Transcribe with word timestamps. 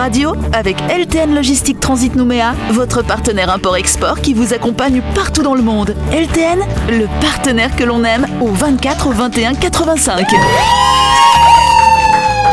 Radio 0.00 0.32
avec 0.54 0.78
LTN 0.88 1.34
Logistique 1.34 1.78
Transit 1.78 2.16
Nouméa, 2.16 2.54
votre 2.70 3.02
partenaire 3.02 3.50
import-export 3.50 4.22
qui 4.22 4.32
vous 4.32 4.54
accompagne 4.54 5.02
partout 5.14 5.42
dans 5.42 5.54
le 5.54 5.60
monde. 5.60 5.94
LTN, 6.10 6.60
le 6.88 7.06
partenaire 7.20 7.76
que 7.76 7.84
l'on 7.84 8.02
aime 8.04 8.26
au 8.40 8.46
24 8.46 9.08
au 9.08 9.10
21 9.10 9.52
85. 9.56 10.26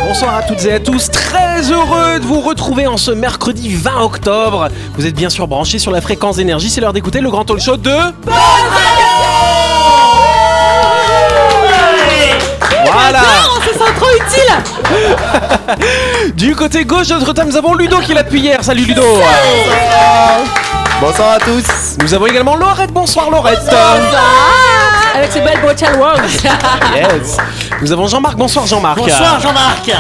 Bonsoir 0.06 0.36
à 0.36 0.44
toutes 0.44 0.66
et 0.66 0.74
à 0.74 0.82
tous, 0.82 1.10
très 1.10 1.72
heureux 1.72 2.20
de 2.20 2.26
vous 2.26 2.42
retrouver 2.42 2.86
en 2.86 2.98
ce 2.98 3.12
mercredi 3.12 3.74
20 3.74 4.02
octobre. 4.02 4.68
Vous 4.98 5.06
êtes 5.06 5.16
bien 5.16 5.30
sûr 5.30 5.48
branchés 5.48 5.80
sur 5.80 5.92
la 5.92 6.02
fréquence 6.02 6.36
d'énergie, 6.36 6.70
c'est 6.70 6.82
l'heure 6.82 6.92
d'écouter 6.92 7.22
le 7.22 7.30
grand 7.30 7.46
talk 7.46 7.62
show 7.62 7.78
de... 7.78 7.96
Voilà. 12.92 13.20
C'est 13.64 13.78
ça 13.78 13.86
trop 14.00 14.10
utile. 14.16 14.54
Du 16.36 16.56
côté 16.56 16.86
gauche 16.86 17.08
de 17.08 17.16
notre 17.16 17.34
table, 17.34 17.50
nous 17.52 17.58
avons 17.58 17.74
Ludo 17.74 17.98
qui 18.00 18.14
l'a 18.14 18.24
depuis 18.24 18.40
hier. 18.40 18.64
Salut 18.64 18.86
Ludo. 18.86 19.04
Bonsoir. 21.02 21.32
À 21.34 21.40
tous. 21.40 21.98
Nous 22.02 22.14
avons 22.14 22.28
également 22.28 22.56
Laurette. 22.56 22.92
Bonsoir 22.92 23.30
Laurette. 23.30 23.60
Avec 25.16 25.32
ses 25.32 25.42
belles 25.42 25.60
bretelles 25.62 25.96
roses 25.96 26.44
Yes. 26.96 27.38
Nous 27.82 27.92
avons 27.92 28.08
Jean-Marc. 28.08 28.38
Bonsoir 28.38 28.66
Jean-Marc. 28.68 28.98
Bonsoir 28.98 29.40
Jean-Marc. 29.40 29.92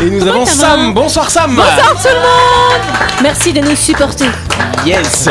Et 0.00 0.04
nous 0.10 0.26
avons 0.26 0.46
Sam. 0.46 0.92
Bonsoir 0.94 1.30
Sam. 1.30 1.54
Bonsoir 1.54 1.94
tout 2.02 2.08
le 2.08 2.14
monde. 2.14 2.82
Merci 3.22 3.52
de 3.52 3.60
nous 3.60 3.76
supporter. 3.76 4.26
Yes 4.84 5.28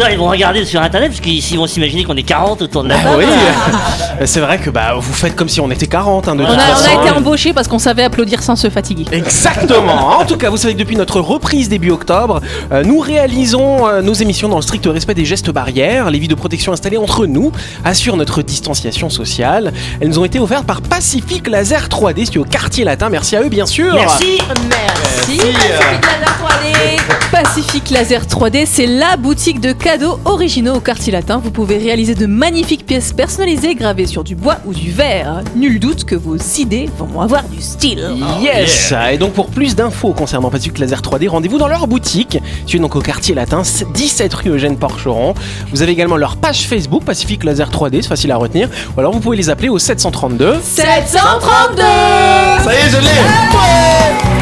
auditeurs 0.00 0.10
ils 0.10 0.18
vont 0.18 0.28
regarder 0.28 0.64
sur 0.64 0.80
internet 0.82 1.10
parce 1.10 1.20
qu'ils 1.20 1.58
vont 1.58 1.66
s'imaginer 1.66 2.04
qu'on 2.04 2.16
est 2.16 2.22
40 2.22 2.62
autour 2.62 2.82
de 2.84 2.88
la 2.88 2.96
Ah 2.98 3.02
table. 3.04 3.16
oui 3.18 4.26
C'est 4.26 4.40
vrai 4.40 4.58
que 4.58 4.70
bah, 4.70 4.94
vous 4.96 5.12
faites 5.12 5.36
comme 5.36 5.48
si 5.48 5.60
on 5.60 5.70
était 5.70 5.86
40 5.86 6.28
hein, 6.28 6.36
de 6.36 6.42
on 6.42 6.46
toute 6.46 6.54
a, 6.56 6.58
on 6.58 6.74
façon. 6.76 6.98
a 6.98 7.02
été 7.06 7.10
embauchés 7.16 7.52
parce 7.52 7.68
qu'on 7.68 7.78
savait 7.78 8.02
applaudir 8.02 8.42
sans 8.42 8.56
se 8.56 8.68
fatiguer. 8.70 9.04
Exactement. 9.12 10.18
En 10.18 10.24
tout 10.24 10.36
cas, 10.36 10.50
vous 10.50 10.56
savez 10.56 10.74
que 10.74 10.78
depuis 10.78 10.96
notre 10.96 11.20
reprise 11.20 11.68
début 11.68 11.90
octobre, 11.90 12.40
euh, 12.72 12.82
nous 12.82 12.98
réalisons 12.98 13.86
euh, 13.86 14.02
nos 14.02 14.12
émissions 14.14 14.48
dans 14.48 14.56
le 14.56 14.62
strict 14.62 14.86
respect 14.86 15.14
des 15.14 15.24
gestes 15.24 15.50
barrières. 15.50 16.10
Les 16.10 16.18
vies 16.18 16.28
de 16.28 16.34
protection 16.34 16.72
installées 16.72 16.98
entre 16.98 17.26
nous 17.26 17.52
assurent 17.84 18.16
notre 18.16 18.42
distanciation 18.42 19.10
sociale. 19.10 19.72
Elles 20.00 20.08
nous 20.08 20.18
ont 20.18 20.24
été 20.24 20.38
offertes 20.38 20.66
par 20.66 20.82
Pacific 20.82 21.48
Laser 21.48 21.88
3D, 21.88 22.24
situé 22.26 22.40
au 22.40 22.44
quartier 22.44 22.84
latin. 22.84 23.08
Merci 23.10 23.36
à 23.36 23.42
eux, 23.42 23.48
bien 23.48 23.66
sûr. 23.66 23.94
Merci 23.94 24.38
Merci 24.70 25.38
Pacific 25.38 26.04
Laser 26.04 26.36
3D. 26.40 27.00
Pacific 27.30 27.90
Laser 27.90 28.22
3D, 28.26 28.66
c'est 28.66 28.86
la 28.86 29.16
boutique 29.16 29.60
de 29.60 29.72
cadeaux 29.90 30.20
originaux 30.24 30.74
au 30.74 30.80
quartier 30.80 31.12
latin. 31.12 31.38
Vous 31.42 31.50
pouvez 31.50 31.76
réaliser 31.76 32.14
de 32.14 32.26
magnifiques 32.26 32.86
pièces 32.86 33.12
personnalisées 33.12 33.74
gravées 33.74 34.06
sur 34.06 34.22
du 34.22 34.36
bois 34.36 34.58
ou 34.64 34.72
du 34.72 34.92
verre. 34.92 35.42
Nul 35.56 35.80
doute 35.80 36.04
que 36.04 36.14
vos 36.14 36.36
idées 36.58 36.88
vont 36.96 37.20
avoir 37.20 37.42
du 37.48 37.60
style. 37.60 38.08
Yes 38.40 38.94
Et 39.10 39.18
donc 39.18 39.32
pour 39.32 39.48
plus 39.48 39.74
d'infos 39.74 40.12
concernant 40.12 40.48
Pacific 40.48 40.78
Laser 40.78 41.00
3D, 41.00 41.26
rendez-vous 41.26 41.58
dans 41.58 41.66
leur 41.66 41.88
boutique, 41.88 42.38
située 42.60 42.78
donc 42.78 42.94
au 42.94 43.00
quartier 43.00 43.34
latin, 43.34 43.62
17 43.62 44.32
rue 44.32 44.50
Eugène 44.50 44.76
Porcheron. 44.76 45.34
Vous 45.72 45.82
avez 45.82 45.90
également 45.90 46.16
leur 46.16 46.36
page 46.36 46.68
Facebook 46.68 47.02
Pacific 47.02 47.42
Laser 47.42 47.68
3D, 47.68 48.02
c'est 48.02 48.08
facile 48.08 48.30
à 48.30 48.36
retenir. 48.36 48.68
Ou 48.96 49.00
alors 49.00 49.12
vous 49.12 49.18
pouvez 49.18 49.36
les 49.36 49.50
appeler 49.50 49.70
au 49.70 49.80
732. 49.80 50.60
732 50.62 51.82
Ça 51.82 52.72
y 52.72 52.76
est, 52.76 52.90
je 52.90 52.96
l'ai. 52.98 54.39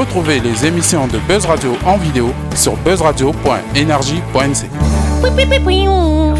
Retrouvez 0.00 0.40
les 0.40 0.64
émissions 0.64 1.06
de 1.08 1.18
Buzz 1.28 1.44
Radio 1.44 1.76
en 1.84 1.98
vidéo 1.98 2.30
sur 2.54 2.74
buzzradio.energie.nc. 2.78 4.70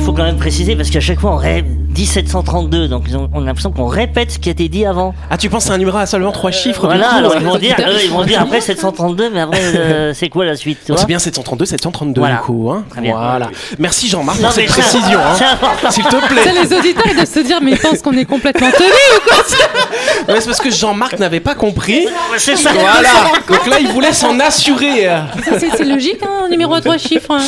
Faut 0.02 0.12
quand 0.14 0.24
même 0.24 0.38
préciser 0.38 0.74
parce 0.76 0.88
qu'à 0.88 1.00
chaque 1.00 1.20
fois 1.20 1.32
on 1.32 1.36
rêve 1.36 1.66
1732 1.96 2.88
donc 2.88 3.04
ils 3.08 3.16
ont- 3.16 3.28
on 3.34 3.42
a 3.42 3.46
l'impression 3.46 3.70
qu'on 3.72 3.86
répète 3.86 4.32
ce 4.32 4.38
qui 4.38 4.48
a 4.48 4.52
été 4.52 4.68
dit 4.68 4.86
avant. 4.86 5.14
Ah 5.30 5.36
tu 5.36 5.48
penses 5.50 5.70
à 5.70 5.74
un 5.74 5.78
numéro 5.78 5.98
à 5.98 6.06
seulement 6.06 6.32
3 6.32 6.50
chiffres 6.50 6.82
du 6.88 6.96
Voilà, 6.96 7.08
coup, 7.10 7.16
alors 7.16 7.32
euh, 7.36 7.38
ils 7.40 7.46
vont 7.46 7.56
dire, 7.58 7.76
eux, 7.80 7.98
ils 8.04 8.10
vont 8.10 8.24
dire 8.24 8.40
après 8.42 8.60
732 8.60 9.30
mais 9.30 9.40
après 9.40 9.60
euh, 9.76 10.12
c'est 10.14 10.28
quoi 10.28 10.44
la 10.44 10.56
suite 10.56 10.78
vois 10.88 10.96
c'est 10.96 11.06
bien 11.06 11.18
732, 11.18 11.64
732 11.66 12.20
Voilà. 12.20 12.36
du 12.36 12.40
coup. 12.42 12.70
Hein 12.70 12.84
Très 12.90 13.00
bien. 13.00 13.12
Voilà. 13.16 13.48
Merci 13.78 14.08
Jean-Marc 14.08 14.38
pour 14.40 14.52
cette 14.52 14.68
c'est- 14.70 14.80
précision. 14.80 15.18
C'est 15.36 15.44
Hein. 15.44 15.90
S'il 15.90 16.04
te 16.04 16.26
plaît. 16.28 16.52
les 16.62 16.76
auditeurs 16.76 17.04
ils 17.06 17.14
doivent 17.14 17.26
se 17.32 17.40
dire 17.40 17.58
mais 17.62 17.72
ils 17.72 17.78
pensent 17.78 18.02
qu'on 18.02 18.12
est 18.16 18.24
complètement 18.24 18.70
teubés 18.70 18.84
ou 19.16 19.28
quoi 19.28 19.44
c'est 20.40 20.46
parce 20.46 20.60
que 20.60 20.70
Jean-Marc 20.70 21.18
n'avait 21.18 21.40
pas 21.40 21.54
compris. 21.54 22.06
C'est 22.38 22.56
ça. 22.56 22.70
Voilà. 22.72 23.08
Donc 23.48 23.66
là, 23.66 23.78
il 23.80 23.88
voulait 23.88 24.12
s'en 24.12 24.38
assurer. 24.38 25.04
Ça, 25.44 25.58
c'est, 25.58 25.70
c'est 25.76 25.84
logique, 25.84 26.22
hein, 26.22 26.44
un 26.46 26.48
numéro 26.48 26.74
à 26.74 26.80
trois 26.80 26.98
chiffres. 26.98 27.30
hein. 27.32 27.42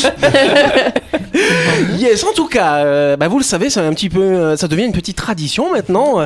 Yes, 1.98 2.24
en 2.24 2.32
tout 2.32 2.46
cas, 2.46 2.76
euh, 2.84 3.16
bah, 3.16 3.28
vous 3.28 3.38
le 3.38 3.44
savez, 3.44 3.70
c'est 3.70 3.80
un 3.80 3.92
petit 3.92 4.08
peu, 4.08 4.20
euh, 4.32 4.56
ça 4.56 4.68
devient 4.68 4.84
une 4.84 4.92
petite 4.92 5.16
tradition 5.16 5.70
maintenant, 5.72 6.20
euh, 6.20 6.24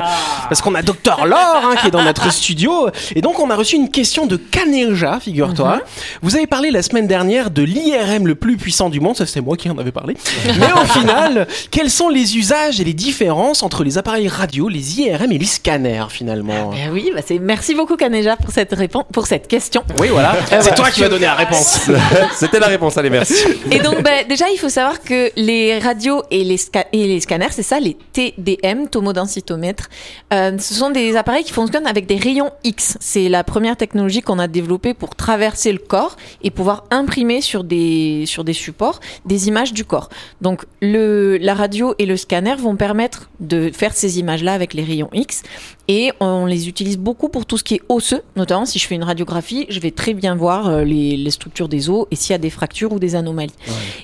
parce 0.49 0.61
qu'on 0.61 0.75
a 0.75 0.81
Docteur 0.81 1.25
Laure 1.25 1.61
hein, 1.63 1.75
qui 1.81 1.87
est 1.87 1.91
dans 1.91 2.03
notre 2.03 2.31
studio, 2.31 2.89
et 3.15 3.21
donc 3.21 3.39
on 3.39 3.49
a 3.49 3.55
reçu 3.55 3.75
une 3.75 3.89
question 3.89 4.25
de 4.25 4.37
Kaneja, 4.37 5.19
figure-toi. 5.19 5.81
Vous 6.21 6.35
avez 6.35 6.47
parlé 6.47 6.71
la 6.71 6.81
semaine 6.81 7.07
dernière 7.07 7.49
de 7.51 7.63
l'IRM 7.63 8.27
le 8.27 8.35
plus 8.35 8.57
puissant 8.57 8.89
du 8.89 8.99
monde, 8.99 9.15
ça 9.17 9.25
c'est 9.25 9.41
moi 9.41 9.57
qui 9.57 9.69
en 9.69 9.77
avais 9.77 9.91
parlé. 9.91 10.15
Mais 10.59 10.71
au 10.73 10.85
final, 10.99 11.47
quels 11.71 11.89
sont 11.91 12.09
les 12.09 12.37
usages 12.37 12.79
et 12.79 12.83
les 12.83 12.93
différences 12.93 13.63
entre 13.63 13.83
les 13.83 13.97
appareils 13.97 14.27
radio, 14.27 14.69
les 14.69 14.99
IRM 15.01 15.31
et 15.31 15.37
les 15.37 15.45
scanners 15.45 16.05
finalement? 16.09 16.71
Eh 16.75 16.89
oui, 16.91 17.11
bah 17.13 17.21
c'est 17.25 17.39
merci 17.39 17.75
beaucoup 17.75 17.95
Kaneja 17.97 18.35
pour 18.37 18.51
cette 18.51 18.73
réponse, 18.73 19.05
pour 19.11 19.27
cette 19.27 19.47
question. 19.47 19.83
Oui, 19.99 20.07
voilà. 20.11 20.35
C'est 20.61 20.75
toi 20.75 20.89
qui 20.91 21.01
vas 21.01 21.09
donner 21.09 21.25
la 21.25 21.35
réponse. 21.35 21.89
C'était 22.35 22.59
la 22.59 22.67
réponse, 22.67 22.97
allez, 22.97 23.09
merci. 23.09 23.35
Et 23.71 23.79
donc, 23.79 24.01
bah, 24.03 24.23
déjà, 24.27 24.45
il 24.49 24.57
faut 24.57 24.69
savoir 24.69 25.01
que 25.01 25.31
les 25.35 25.79
radios 25.79 26.23
et 26.31 26.43
les, 26.43 26.57
sca- 26.57 26.85
et 26.93 27.07
les 27.07 27.19
scanners, 27.19 27.47
c'est 27.51 27.63
ça, 27.63 27.79
les 27.79 27.96
TDM, 28.13 28.87
tomodensitométres, 28.87 29.89
euh, 30.33 30.57
ce 30.57 30.73
sont 30.73 30.89
des 30.89 31.15
appareils 31.15 31.43
qui 31.43 31.53
fonctionnent 31.53 31.87
avec 31.87 32.05
des 32.05 32.17
rayons 32.17 32.51
X. 32.63 32.97
C'est 32.99 33.29
la 33.29 33.43
première 33.43 33.77
technologie 33.77 34.21
qu'on 34.21 34.39
a 34.39 34.47
développée 34.47 34.93
pour 34.93 35.15
traverser 35.15 35.71
le 35.71 35.79
corps 35.79 36.17
et 36.41 36.51
pouvoir 36.51 36.85
imprimer 36.91 37.41
sur 37.41 37.63
des, 37.63 38.23
sur 38.25 38.43
des 38.43 38.53
supports 38.53 38.99
des 39.25 39.47
images 39.47 39.73
du 39.73 39.85
corps. 39.85 40.09
Donc, 40.41 40.65
le, 40.81 41.37
la 41.37 41.53
radio 41.53 41.93
et 41.99 42.05
le 42.05 42.17
scanner 42.17 42.55
vont 42.55 42.75
permettre 42.75 43.29
de 43.39 43.71
faire 43.71 43.93
ces 43.93 44.19
images-là 44.19 44.53
avec 44.53 44.73
les 44.73 44.83
rayons 44.83 45.09
X. 45.13 45.43
Et 45.87 46.11
on 46.19 46.45
les 46.45 46.67
utilise 46.67 46.97
beaucoup 46.97 47.29
pour 47.29 47.45
tout 47.45 47.57
ce 47.57 47.63
qui 47.63 47.75
est 47.75 47.81
osseux, 47.89 48.21
notamment 48.35 48.65
si 48.65 48.79
je 48.79 48.87
fais 48.87 48.95
une 48.95 49.03
radiographie, 49.03 49.65
je 49.69 49.79
vais 49.79 49.91
très 49.91 50.13
bien 50.13 50.35
voir 50.35 50.67
euh, 50.67 50.83
les, 50.83 51.15
les 51.15 51.31
structures 51.31 51.69
des 51.69 51.89
os 51.89 52.05
et 52.11 52.15
s'il 52.15 52.31
y 52.31 52.35
a 52.35 52.39
des 52.39 52.49
fractures 52.49 52.91
ou 52.91 52.99
des 52.99 53.15
anomalies. 53.15 53.53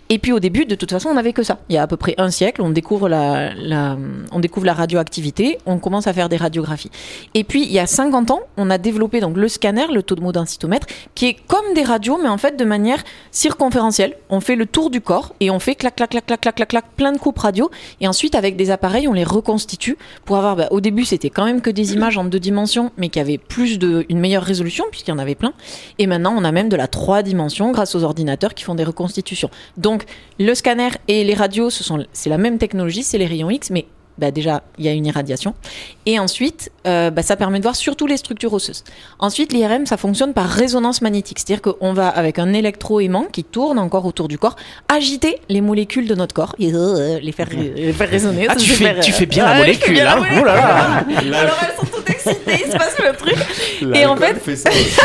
Et 0.09 0.19
puis 0.19 0.31
au 0.31 0.39
début, 0.39 0.65
de 0.65 0.75
toute 0.75 0.91
façon, 0.91 1.09
on 1.09 1.13
n'avait 1.15 1.33
que 1.33 1.43
ça. 1.43 1.59
Il 1.69 1.75
y 1.75 1.77
a 1.77 1.83
à 1.83 1.87
peu 1.87 1.97
près 1.97 2.15
un 2.17 2.31
siècle, 2.31 2.61
on 2.61 2.69
découvre 2.69 3.09
la, 3.09 3.53
la, 3.53 3.97
on 4.31 4.39
découvre 4.39 4.65
la 4.65 4.73
radioactivité, 4.73 5.57
on 5.65 5.77
commence 5.77 6.07
à 6.07 6.13
faire 6.13 6.29
des 6.29 6.37
radiographies. 6.37 6.91
Et 7.33 7.43
puis 7.43 7.63
il 7.63 7.71
y 7.71 7.79
a 7.79 7.87
50 7.87 8.31
ans, 8.31 8.41
on 8.57 8.69
a 8.69 8.77
développé 8.77 9.19
donc 9.19 9.35
le 9.35 9.47
scanner, 9.47 9.85
le 9.91 10.03
taux 10.03 10.15
de 10.15 10.31
densitomètre, 10.31 10.87
qui 11.15 11.27
est 11.27 11.37
comme 11.47 11.73
des 11.75 11.83
radios, 11.83 12.17
mais 12.21 12.29
en 12.29 12.37
fait 12.37 12.57
de 12.57 12.65
manière 12.65 13.03
circonférentielle. 13.31 14.15
On 14.29 14.39
fait 14.39 14.55
le 14.55 14.65
tour 14.65 14.89
du 14.89 15.01
corps 15.01 15.33
et 15.39 15.49
on 15.49 15.59
fait 15.59 15.75
clac 15.75 15.95
clac 15.95 16.11
clac 16.11 16.25
clac 16.25 16.41
clac 16.41 16.55
clac 16.55 16.67
clac 16.69 16.85
plein 16.95 17.11
de 17.11 17.17
coupes 17.17 17.39
radio. 17.39 17.69
Et 17.99 18.07
ensuite 18.07 18.35
avec 18.35 18.55
des 18.55 18.71
appareils, 18.71 19.07
on 19.07 19.13
les 19.13 19.23
reconstitue 19.23 19.97
pour 20.25 20.37
avoir. 20.37 20.55
bah, 20.55 20.67
au 20.71 20.79
début, 20.79 21.03
c'était 21.05 21.29
quand 21.29 21.45
même 21.45 21.61
que 21.61 21.72
des 21.73 21.93
images 21.93 22.17
en 22.17 22.23
deux 22.23 22.39
dimensions, 22.39 22.91
mais 22.97 23.09
qui 23.09 23.19
avaient 23.19 23.37
plus 23.37 23.79
de, 23.79 24.05
une 24.09 24.19
meilleure 24.19 24.43
résolution 24.43 24.85
puisqu'il 24.91 25.11
y 25.11 25.13
en 25.13 25.19
avait 25.19 25.35
plein. 25.35 25.53
Et 25.99 26.07
maintenant, 26.07 26.33
on 26.37 26.43
a 26.43 26.51
même 26.51 26.69
de 26.69 26.75
la 26.75 26.87
trois 26.87 27.23
dimensions 27.23 27.71
grâce 27.71 27.95
aux 27.95 28.03
ordinateurs 28.03 28.53
qui 28.53 28.63
font 28.63 28.75
des 28.75 28.83
reconstitutions. 28.83 29.49
Donc, 29.77 30.05
le 30.39 30.53
scanner 30.55 30.89
et 31.07 31.23
les 31.23 31.33
radios, 31.33 31.69
ce 31.69 31.83
sont, 31.83 32.05
c'est 32.13 32.29
la 32.29 32.37
même 32.37 32.57
technologie, 32.57 33.03
c'est 33.03 33.17
les 33.17 33.25
rayons 33.25 33.49
X, 33.49 33.69
mais 33.69 33.85
bah 34.17 34.31
déjà, 34.31 34.63
il 34.77 34.85
y 34.85 34.87
a 34.87 34.91
une 34.91 35.05
irradiation. 35.05 35.53
Et 36.05 36.19
ensuite, 36.19 36.71
euh, 36.85 37.09
bah, 37.09 37.23
ça 37.23 37.35
permet 37.35 37.57
de 37.59 37.63
voir 37.63 37.75
surtout 37.75 38.07
les 38.07 38.17
structures 38.17 38.53
osseuses. 38.53 38.83
Ensuite, 39.19 39.53
l'IRM, 39.53 39.85
ça 39.85 39.97
fonctionne 39.97 40.33
par 40.33 40.47
résonance 40.47 41.01
magnétique. 41.01 41.39
C'est-à-dire 41.39 41.61
qu'on 41.61 41.93
va, 41.93 42.09
avec 42.09 42.39
un 42.39 42.53
électroaimant 42.53 43.25
qui 43.31 43.43
tourne 43.43 43.79
encore 43.79 44.05
autour 44.05 44.27
du 44.27 44.37
corps, 44.37 44.55
agiter 44.87 45.39
les 45.49 45.61
molécules 45.61 46.07
de 46.07 46.15
notre 46.15 46.35
corps 46.35 46.55
et 46.59 46.73
euh, 46.73 47.19
les, 47.19 47.31
faire, 47.31 47.47
les 47.49 47.93
faire 47.93 48.09
résonner. 48.09 48.47
Ah, 48.49 48.55
tu 48.55 48.69
fais, 48.69 48.99
tu 48.99 49.11
euh, 49.11 49.13
fais 49.13 49.25
bien 49.25 49.45
la 49.45 49.57
molécule, 49.57 49.93
bien 49.93 50.05
la 50.05 50.11
hein. 50.13 50.15
molécule. 50.17 50.39
Oh 50.41 50.45
là 50.45 50.55
là. 50.55 51.39
Alors 51.39 51.57
elles 51.61 51.75
sont 51.77 51.85
toutes 51.85 52.09
il 52.25 52.71
se 52.71 52.77
passe 52.77 52.97
le 52.99 53.15
truc. 53.15 53.35
Et 53.95 54.05
en 54.05 54.15
fait, 54.15 54.35
fait 54.35 54.55
ça 54.55 54.69
aussi. 54.69 54.99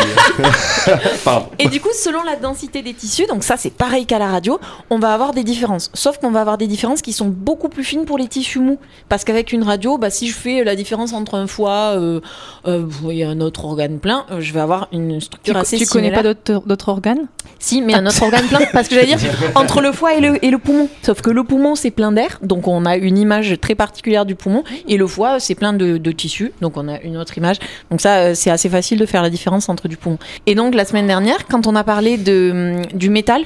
Pardon. 1.23 1.47
et 1.59 1.67
du 1.67 1.79
coup, 1.81 1.89
selon 1.93 2.23
la 2.23 2.35
densité 2.35 2.81
des 2.81 2.93
tissus, 2.93 3.25
donc 3.27 3.43
ça 3.43 3.57
c'est 3.57 3.73
pareil 3.73 4.05
qu'à 4.05 4.19
la 4.19 4.27
radio, 4.27 4.59
on 4.89 4.99
va 4.99 5.13
avoir 5.13 5.33
des 5.33 5.43
différences. 5.43 5.91
Sauf 5.93 6.17
qu'on 6.17 6.31
va 6.31 6.41
avoir 6.41 6.57
des 6.57 6.67
différences 6.67 7.01
qui 7.01 7.13
sont 7.13 7.27
beaucoup 7.27 7.69
plus 7.69 7.83
fines 7.83 8.05
pour 8.05 8.17
les 8.17 8.27
tissus 8.27 8.59
mous. 8.59 8.79
Parce 9.09 9.23
qu'avec 9.23 9.51
une 9.53 9.63
radio, 9.63 9.97
bah, 9.97 10.09
si 10.09 10.27
je 10.27 10.33
fais 10.35 10.63
la 10.63 10.75
différence 10.75 11.13
entre 11.13 11.35
un 11.35 11.47
foie 11.47 11.93
euh, 11.95 12.19
euh, 12.67 12.87
et 13.11 13.23
un 13.23 13.39
autre 13.41 13.65
organe 13.65 13.99
plein, 13.99 14.25
euh, 14.31 14.41
je 14.41 14.53
vais 14.53 14.59
avoir 14.59 14.87
une 14.91 15.19
structure 15.19 15.53
Tu, 15.53 15.59
assez 15.59 15.77
tu 15.77 15.85
connais 15.85 16.09
similaire. 16.09 16.35
pas 16.35 16.51
d'autres 16.51 16.67
d'autres 16.67 16.89
organes? 16.89 17.27
Si, 17.59 17.81
mais 17.81 17.93
un 17.93 18.05
autre 18.05 18.21
organe 18.23 18.45
plein. 18.47 18.59
Parce 18.73 18.87
que 18.87 18.95
j'allais 18.95 19.15
dire, 19.15 19.19
entre 19.55 19.81
le 19.81 19.91
foie 19.91 20.15
et 20.15 20.21
le, 20.21 20.43
et 20.43 20.49
le 20.49 20.57
poumon. 20.57 20.87
Sauf 21.01 21.21
que 21.21 21.29
le 21.29 21.43
poumon, 21.43 21.75
c'est 21.75 21.91
plein 21.91 22.11
d'air. 22.11 22.39
Donc, 22.41 22.67
on 22.67 22.85
a 22.85 22.95
une 22.95 23.17
image 23.17 23.55
très 23.59 23.75
particulière 23.75 24.25
du 24.25 24.35
poumon. 24.35 24.63
Et 24.87 24.97
le 24.97 25.07
foie, 25.07 25.39
c'est 25.39 25.55
plein 25.55 25.73
de, 25.73 25.97
de 25.97 26.11
tissus. 26.11 26.53
Donc, 26.61 26.77
on 26.77 26.87
a 26.87 26.99
une 27.01 27.08
autre 27.17 27.37
image. 27.37 27.57
Donc, 27.91 28.01
ça, 28.01 28.17
euh, 28.17 28.33
c'est 28.35 28.51
assez 28.51 28.69
facile 28.69 28.99
de 28.99 29.05
faire 29.05 29.21
la 29.21 29.29
différence 29.29 29.69
entre 29.69 29.87
du 29.87 29.97
poumon. 29.97 30.17
Et 30.45 30.55
donc, 30.55 30.75
la 30.75 30.85
semaine 30.85 31.07
dernière, 31.07 31.47
quand 31.47 31.67
on 31.67 31.75
a 31.75 31.83
parlé 31.83 32.17
de, 32.17 32.77
hum, 32.77 32.97
du 32.97 33.09
métal, 33.09 33.43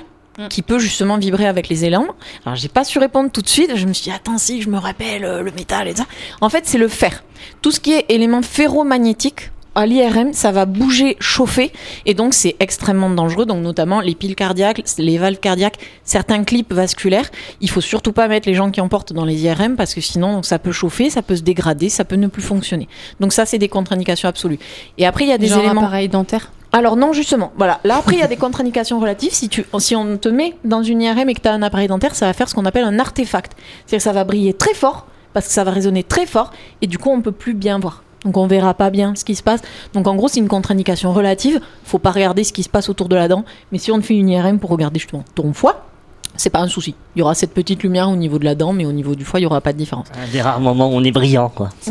qui 0.49 0.61
peut 0.61 0.79
justement 0.79 1.17
vibrer 1.17 1.45
avec 1.45 1.69
les 1.69 1.85
élans. 1.85 2.07
Alors 2.45 2.55
j'ai 2.55 2.67
pas 2.67 2.83
su 2.83 2.97
répondre 2.99 3.29
tout 3.31 3.41
de 3.41 3.47
suite. 3.47 3.75
Je 3.75 3.85
me 3.85 3.93
suis 3.93 4.05
dit 4.05 4.11
attends 4.11 4.37
si 4.37 4.61
je 4.61 4.69
me 4.69 4.77
rappelle 4.77 5.25
euh, 5.25 5.43
le 5.43 5.51
métal 5.51 5.87
et 5.87 5.95
ça. 5.95 6.05
En 6.41 6.49
fait 6.49 6.65
c'est 6.65 6.77
le 6.77 6.87
fer. 6.87 7.23
Tout 7.61 7.71
ce 7.71 7.79
qui 7.79 7.93
est 7.93 8.05
élément 8.09 8.41
ferromagnétique. 8.41 9.51
À 9.75 9.87
l'IRM, 9.87 10.33
ça 10.33 10.51
va 10.51 10.65
bouger, 10.65 11.17
chauffer, 11.19 11.71
et 12.05 12.13
donc 12.13 12.35
c'est 12.35 12.55
extrêmement 12.59 13.09
dangereux. 13.09 13.45
Donc 13.45 13.63
notamment 13.63 14.01
les 14.01 14.13
piles 14.13 14.35
cardiaques, 14.35 14.83
les 14.99 15.17
valves 15.17 15.39
cardiaques, 15.39 15.77
certains 16.03 16.43
clips 16.43 16.71
vasculaires. 16.71 17.29
Il 17.59 17.69
faut 17.69 17.81
surtout 17.81 18.11
pas 18.13 18.27
mettre 18.27 18.47
les 18.47 18.53
gens 18.53 18.69
qui 18.69 18.81
en 18.81 18.87
portent 18.87 19.13
dans 19.13 19.25
les 19.25 19.45
IRM 19.45 19.75
parce 19.75 19.95
que 19.95 20.01
sinon 20.01 20.33
donc, 20.33 20.45
ça 20.45 20.59
peut 20.59 20.71
chauffer, 20.71 21.09
ça 21.09 21.23
peut 21.23 21.35
se 21.35 21.41
dégrader, 21.41 21.89
ça 21.89 22.05
peut 22.05 22.17
ne 22.17 22.27
plus 22.27 22.43
fonctionner. 22.43 22.87
Donc 23.19 23.33
ça 23.33 23.45
c'est 23.45 23.57
des 23.57 23.69
contre-indications 23.69 24.29
absolues. 24.29 24.59
Et 24.99 25.07
après 25.07 25.25
il 25.25 25.29
y 25.29 25.33
a 25.33 25.39
des 25.39 25.47
Genre 25.47 25.59
éléments. 25.63 25.81
appareil 25.81 26.07
dentaire. 26.07 26.51
Alors 26.75 26.95
non, 26.95 27.13
justement. 27.13 27.53
Voilà. 27.55 27.79
Là, 27.83 27.97
après, 27.97 28.15
il 28.15 28.19
y 28.19 28.23
a 28.23 28.27
des 28.27 28.35
contre-indications 28.35 28.99
relatives. 28.99 29.31
Si, 29.31 29.47
tu, 29.47 29.63
si 29.77 29.95
on 29.95 30.17
te 30.17 30.27
met 30.27 30.55
dans 30.63 30.81
une 30.81 31.03
IRM 31.03 31.29
et 31.29 31.35
que 31.35 31.41
tu 31.41 31.47
as 31.47 31.53
un 31.53 31.61
appareil 31.61 31.87
dentaire, 31.87 32.15
ça 32.15 32.25
va 32.25 32.33
faire 32.33 32.49
ce 32.49 32.55
qu'on 32.55 32.65
appelle 32.65 32.83
un 32.83 32.97
artefact. 32.97 33.51
C'est-à-dire 33.85 33.97
que 33.99 34.03
ça 34.03 34.11
va 34.11 34.23
briller 34.23 34.53
très 34.55 34.73
fort, 34.73 35.05
parce 35.33 35.45
que 35.45 35.53
ça 35.53 35.63
va 35.63 35.69
résonner 35.69 36.03
très 36.03 36.25
fort, 36.25 36.51
et 36.81 36.87
du 36.87 36.97
coup, 36.97 37.11
on 37.11 37.21
peut 37.21 37.31
plus 37.31 37.53
bien 37.53 37.77
voir. 37.77 38.02
Donc 38.25 38.37
on 38.37 38.47
verra 38.47 38.73
pas 38.73 38.89
bien 38.89 39.15
ce 39.15 39.25
qui 39.25 39.35
se 39.35 39.43
passe. 39.43 39.61
Donc 39.93 40.07
en 40.07 40.15
gros, 40.15 40.27
c'est 40.27 40.39
une 40.39 40.47
contre-indication 40.47 41.13
relative. 41.13 41.59
Faut 41.83 41.99
pas 41.99 42.11
regarder 42.11 42.43
ce 42.43 42.53
qui 42.53 42.63
se 42.63 42.69
passe 42.69 42.89
autour 42.89 43.09
de 43.09 43.15
la 43.15 43.27
dent. 43.27 43.45
Mais 43.71 43.77
si 43.77 43.91
on 43.91 43.99
te 43.99 44.05
fait 44.05 44.15
une 44.15 44.29
IRM 44.29 44.59
pour 44.59 44.69
regarder 44.69 44.99
justement 44.99 45.25
ton 45.35 45.53
foie, 45.53 45.85
c'est 46.35 46.49
pas 46.49 46.59
un 46.59 46.67
souci. 46.67 46.95
Il 47.15 47.19
y 47.19 47.21
aura 47.21 47.35
cette 47.35 47.53
petite 47.53 47.83
lumière 47.83 48.09
au 48.09 48.15
niveau 48.15 48.39
de 48.39 48.45
la 48.45 48.55
dent, 48.55 48.73
mais 48.73 48.85
au 48.85 48.91
niveau 48.91 49.15
du 49.15 49.23
foie, 49.23 49.39
il 49.39 49.43
y 49.43 49.45
aura 49.45 49.61
pas 49.61 49.73
de 49.73 49.77
différence. 49.77 50.07
Un 50.21 50.31
des 50.31 50.41
rares 50.41 50.59
moments 50.59 50.89
où 50.89 50.93
on 50.93 51.03
est 51.03 51.11
brillant, 51.11 51.49
quoi. 51.49 51.69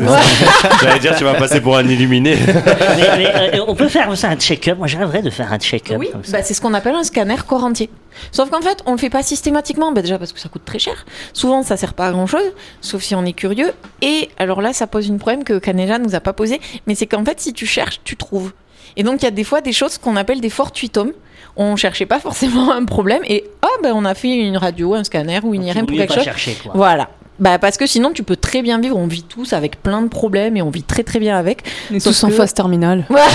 J'allais 0.81 0.99
dire, 0.99 1.15
tu 1.15 1.23
vas 1.23 1.35
passer 1.35 1.61
pour 1.61 1.77
un 1.77 1.87
illuminé. 1.87 2.37
mais, 2.47 3.17
mais, 3.17 3.55
euh, 3.55 3.65
on 3.67 3.75
peut 3.75 3.87
faire 3.87 4.15
ça 4.17 4.29
un 4.29 4.35
check-up. 4.35 4.77
Moi, 4.77 4.87
j'aimerais 4.87 5.21
de 5.21 5.29
faire 5.29 5.51
un 5.51 5.59
check-up. 5.59 5.97
Oui, 5.99 6.09
comme 6.11 6.23
ça. 6.23 6.37
bah, 6.37 6.43
c'est 6.43 6.53
ce 6.53 6.61
qu'on 6.61 6.73
appelle 6.73 6.95
un 6.95 7.03
scanner 7.03 7.37
corps 7.47 7.63
entier. 7.63 7.89
Sauf 8.31 8.49
qu'en 8.49 8.61
fait, 8.61 8.83
on 8.85 8.91
le 8.91 8.97
fait 8.97 9.09
pas 9.09 9.23
systématiquement, 9.23 9.91
bah, 9.91 10.01
déjà 10.01 10.17
parce 10.17 10.33
que 10.33 10.39
ça 10.39 10.49
coûte 10.49 10.65
très 10.65 10.79
cher. 10.79 11.05
Souvent, 11.33 11.63
ça 11.63 11.77
sert 11.77 11.93
pas 11.93 12.07
à 12.07 12.11
grand 12.11 12.27
chose, 12.27 12.51
sauf 12.81 13.01
si 13.01 13.15
on 13.15 13.25
est 13.25 13.33
curieux. 13.33 13.71
Et 14.01 14.29
alors 14.37 14.61
là, 14.61 14.73
ça 14.73 14.87
pose 14.87 15.07
une 15.07 15.19
problème 15.19 15.43
que 15.43 15.57
Caneja 15.57 15.99
nous 15.99 16.15
a 16.15 16.19
pas 16.19 16.33
posé, 16.33 16.59
mais 16.85 16.95
c'est 16.95 17.07
qu'en 17.07 17.23
fait, 17.23 17.39
si 17.39 17.53
tu 17.53 17.65
cherches, 17.65 18.01
tu 18.03 18.17
trouves. 18.17 18.51
Et 18.95 19.03
donc, 19.03 19.21
il 19.21 19.25
y 19.25 19.27
a 19.27 19.31
des 19.31 19.43
fois 19.43 19.61
des 19.61 19.73
choses 19.73 19.97
qu'on 19.97 20.15
appelle 20.15 20.41
des 20.41 20.49
fortuitums. 20.49 21.11
On 21.55 21.75
cherchait 21.75 22.05
pas 22.07 22.19
forcément 22.19 22.71
un 22.71 22.85
problème 22.85 23.21
et 23.27 23.43
oh, 23.63 23.67
ben 23.83 23.91
on 23.95 24.05
a 24.05 24.15
fait 24.15 24.33
une 24.35 24.57
radio, 24.57 24.95
un 24.95 25.03
scanner 25.03 25.39
ou 25.43 25.53
une 25.53 25.61
Donc, 25.65 25.75
IRM 25.75 25.85
pour 25.85 25.95
quelque 25.97 26.09
pas 26.09 26.15
chose. 26.15 26.23
chercher, 26.23 26.57
quoi. 26.61 26.71
Voilà. 26.75 27.09
Bah 27.39 27.57
parce 27.57 27.77
que 27.77 27.87
sinon 27.87 28.11
tu 28.13 28.21
peux 28.21 28.35
très 28.35 28.61
bien 28.61 28.79
vivre, 28.79 28.95
on 28.95 29.07
vit 29.07 29.23
tous 29.23 29.53
avec 29.53 29.81
plein 29.81 30.03
de 30.03 30.07
problèmes 30.07 30.55
et 30.55 30.61
on 30.61 30.69
vit 30.69 30.83
très 30.83 31.01
très 31.03 31.17
bien 31.19 31.35
avec. 31.37 31.63
Tous 32.03 32.23
en 32.23 32.27
que- 32.29 32.33
phase 32.33 32.53
terminale. 32.53 33.05
Voilà. 33.09 33.25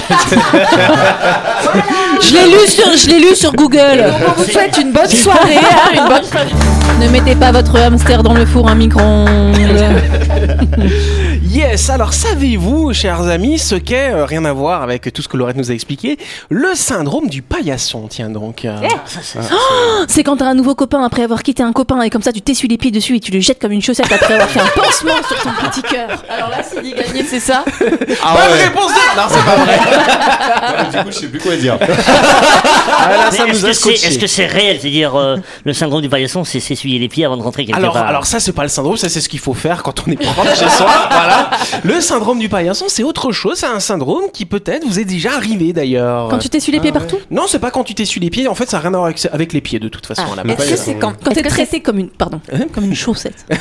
Je 2.20 2.32
l'ai 2.35 2.47
lu 2.49 2.67
sur, 2.69 2.97
je 2.97 3.09
l'ai 3.11 3.19
lu 3.19 3.35
sur 3.35 3.53
Google. 3.53 4.05
On 4.29 4.32
vous 4.32 4.44
souhaite 4.50 4.76
une 4.81 4.93
bonne 4.93 5.09
soirée, 5.09 5.56
hein, 5.56 5.91
une 5.94 6.09
bonne 6.09 6.25
soirée. 6.25 6.50
Ne 7.00 7.09
mettez 7.09 7.35
pas 7.37 7.53
votre 7.53 7.76
hamster 7.79 8.23
dans 8.23 8.35
le 8.35 8.44
four 8.47 8.69
à 8.69 8.75
micro-ondes. 8.75 9.56
Yes, 11.50 11.89
alors 11.89 12.12
savez-vous, 12.12 12.93
chers 12.93 13.23
amis, 13.23 13.59
ce 13.59 13.75
qu'est, 13.75 14.12
euh, 14.12 14.27
rien 14.27 14.45
à 14.45 14.53
voir 14.53 14.83
avec 14.83 15.11
tout 15.15 15.23
ce 15.23 15.29
que 15.29 15.37
Laurette 15.39 15.56
nous 15.56 15.71
a 15.71 15.75
expliqué, 15.75 16.19
le 16.50 16.75
syndrome 16.75 17.29
du 17.29 17.41
paillasson, 17.41 18.06
tiens 18.09 18.29
donc. 18.29 18.65
euh. 18.67 18.77
Ah, 18.85 18.89
ça, 19.06 19.21
ça, 19.23 19.43
ça, 19.43 19.55
C'est 20.09 20.23
quand 20.25 20.37
t'as 20.37 20.45
un 20.47 20.55
nouveau 20.55 20.75
copain 20.75 21.03
après 21.03 21.23
avoir 21.23 21.43
quitté 21.43 21.62
un 21.62 21.73
copain 21.73 22.03
et 22.03 22.11
comme 22.11 22.23
ça 22.23 22.33
tu 22.33 22.43
t'essuies 22.43 22.69
les 22.69 22.77
pieds 22.77 22.91
dessus 22.91 23.17
et 23.17 23.21
tu 23.21 23.33
le 23.33 23.41
jettes 23.41 23.61
comme 23.61 23.73
une 23.73 23.81
chaussette 23.81 24.12
après 24.12 24.35
avoir 24.35 24.49
fait 24.50 24.61
un 24.61 24.67
pansement 24.67 25.15
sur 25.27 25.41
ton 25.43 25.50
petit 25.71 25.83
cœur. 25.83 26.23
Alors 26.29 26.50
là, 26.50 26.62
Sidi 26.62 26.93
Gagné, 26.93 27.25
c'est 27.25 27.41
ça? 27.41 27.65
Ah 28.23 28.35
Bonne 28.37 28.59
réponse 28.59 28.93
de... 28.93 29.17
Non, 29.17 29.23
c'est 29.29 29.44
pas 29.44 29.56
vrai. 29.56 29.79
Du 30.99 30.99
coup, 31.05 31.11
je 31.11 31.12
sais 31.19 31.27
plus 31.29 31.41
quoi 31.41 31.56
dire. 31.56 31.79
Ah, 31.81 33.09
là, 33.11 33.29
Mais 33.31 33.37
ça 33.37 33.47
est-ce 33.47 33.65
a 33.65 33.69
que 33.69 33.73
c'est 33.73 33.75
scotché. 33.75 34.06
est-ce 34.09 34.19
que 34.19 34.27
c'est 34.27 34.47
réel 34.47 34.79
C'est-à-dire, 34.81 35.15
euh, 35.17 35.37
le 35.65 35.73
syndrome 35.73 36.03
du 36.03 36.09
paillasson, 36.11 36.44
c'est 36.44 36.61
s'essuyer 36.61 36.99
les 36.99 37.09
pieds 37.09 37.25
avant 37.25 37.37
de 37.39 37.43
rentrer 37.43 37.65
quelque 37.65 37.77
Alors, 37.79 37.94
part? 37.94 38.06
alors 38.06 38.27
ça 38.27 38.39
c'est 38.41 38.53
pas 38.53 38.62
le 38.65 38.69
syndrome, 38.69 38.97
ça 38.97 39.09
c'est 39.09 39.21
ce 39.21 39.29
qu'il 39.29 39.39
faut 39.41 39.55
faire 39.55 39.83
quand 39.83 39.94
on 40.06 40.11
est 40.11 40.17
propre 40.17 40.44
chez 40.55 40.69
soi. 40.69 40.87
Voilà. 41.11 41.38
Le 41.85 42.00
syndrome 42.00 42.38
du 42.38 42.49
paillasson 42.49 42.87
c'est 42.88 43.02
autre 43.02 43.32
chose, 43.32 43.58
c'est 43.58 43.67
un 43.67 43.81
syndrome 43.81 44.25
qui 44.32 44.44
peut-être 44.46 44.85
vous 44.87 44.99
est 44.99 45.05
déjà 45.05 45.32
arrivé 45.35 45.73
d'ailleurs. 45.73 46.29
Quand 46.29 46.38
tu 46.38 46.49
t'essuies 46.49 46.73
les 46.73 46.81
pieds 46.81 46.93
partout 46.93 47.19
Non, 47.31 47.43
c'est 47.49 47.58
pas 47.58 47.70
quand 47.70 47.85
tu 47.85 47.94
t'essuies 47.94 48.20
les 48.20 48.31
pieds. 48.31 48.49
En 48.49 48.55
fait, 48.55 48.69
ça 48.70 48.79
n'a 48.79 48.82
rien 48.82 48.94
à 48.94 48.96
voir 48.99 49.05
avec, 49.06 49.26
avec 49.32 49.52
les 49.52 49.61
pieds 49.61 49.79
de 49.79 49.88
toute 49.88 50.06
façon. 50.06 50.23
là. 50.35 50.43
Est-ce 50.46 50.70
que 50.70 50.76
c'est 50.76 50.94
quand, 50.94 51.12
Quand 51.25 51.32
t'es 51.32 51.43
traité 51.43 51.81
comme 51.81 51.99
une, 51.99 52.08
pardon, 52.08 52.40
comme 52.73 52.85
une 52.85 52.94
chaussette. 52.94 53.46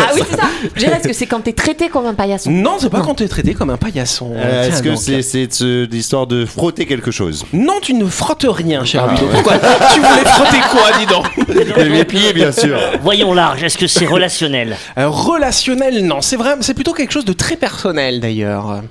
Ah 0.00 0.10
oui, 0.14 0.22
c'est 0.30 0.36
ça. 0.36 0.44
Je 0.74 0.80
dirais, 0.80 0.96
est-ce 0.98 1.08
que 1.08 1.12
c'est 1.14 1.26
quand 1.26 1.40
t'es 1.40 1.52
traité 1.52 1.88
comme 1.88 2.06
un 2.06 2.14
paillasson 2.14 2.50
Non, 2.50 2.76
c'est 2.78 2.88
pas 2.90 3.00
quand 3.00 3.14
tu 3.16 3.24
es 3.24 3.28
traité 3.28 3.52
comme 3.54 3.70
un 3.70 3.76
paillasson. 3.76 4.32
Euh, 4.34 4.68
Est-ce 4.68 4.82
que 4.82 4.94
c'est 4.96 5.22
ce- 5.22 5.86
l'histoire 5.90 6.26
de 6.26 6.44
frotter 6.46 6.86
quelque 6.86 7.10
chose 7.10 7.44
Non, 7.52 7.74
tu 7.82 7.94
ne 7.94 8.06
frottes 8.06 8.46
rien, 8.48 8.84
cher 8.84 9.06
Ludo. 9.08 9.26
Pourquoi 9.32 9.54
Tu 9.94 10.00
voulais 10.00 10.24
frotter 10.24 10.60
quoi, 10.70 10.98
dis 10.98 11.06
donc 11.06 11.76
Les 11.76 12.04
pieds, 12.04 12.32
bien 12.32 12.52
sûr. 12.52 12.78
Voyons 13.02 13.32
large, 13.34 13.62
est-ce 13.64 13.76
que 13.78 13.86
c'est 13.86 14.06
relationnel? 14.06 14.76
Euh, 14.98 15.08
Relationnel, 15.08 16.04
non. 16.06 16.20
C'est 16.20 16.36
vrai, 16.36 16.54
c'est 16.60 16.74
plutôt 16.74 16.92
quelque 16.92 17.12
chose 17.12 17.17
de 17.24 17.32
très 17.32 17.56
personnel 17.56 18.20
d'ailleurs. 18.20 18.82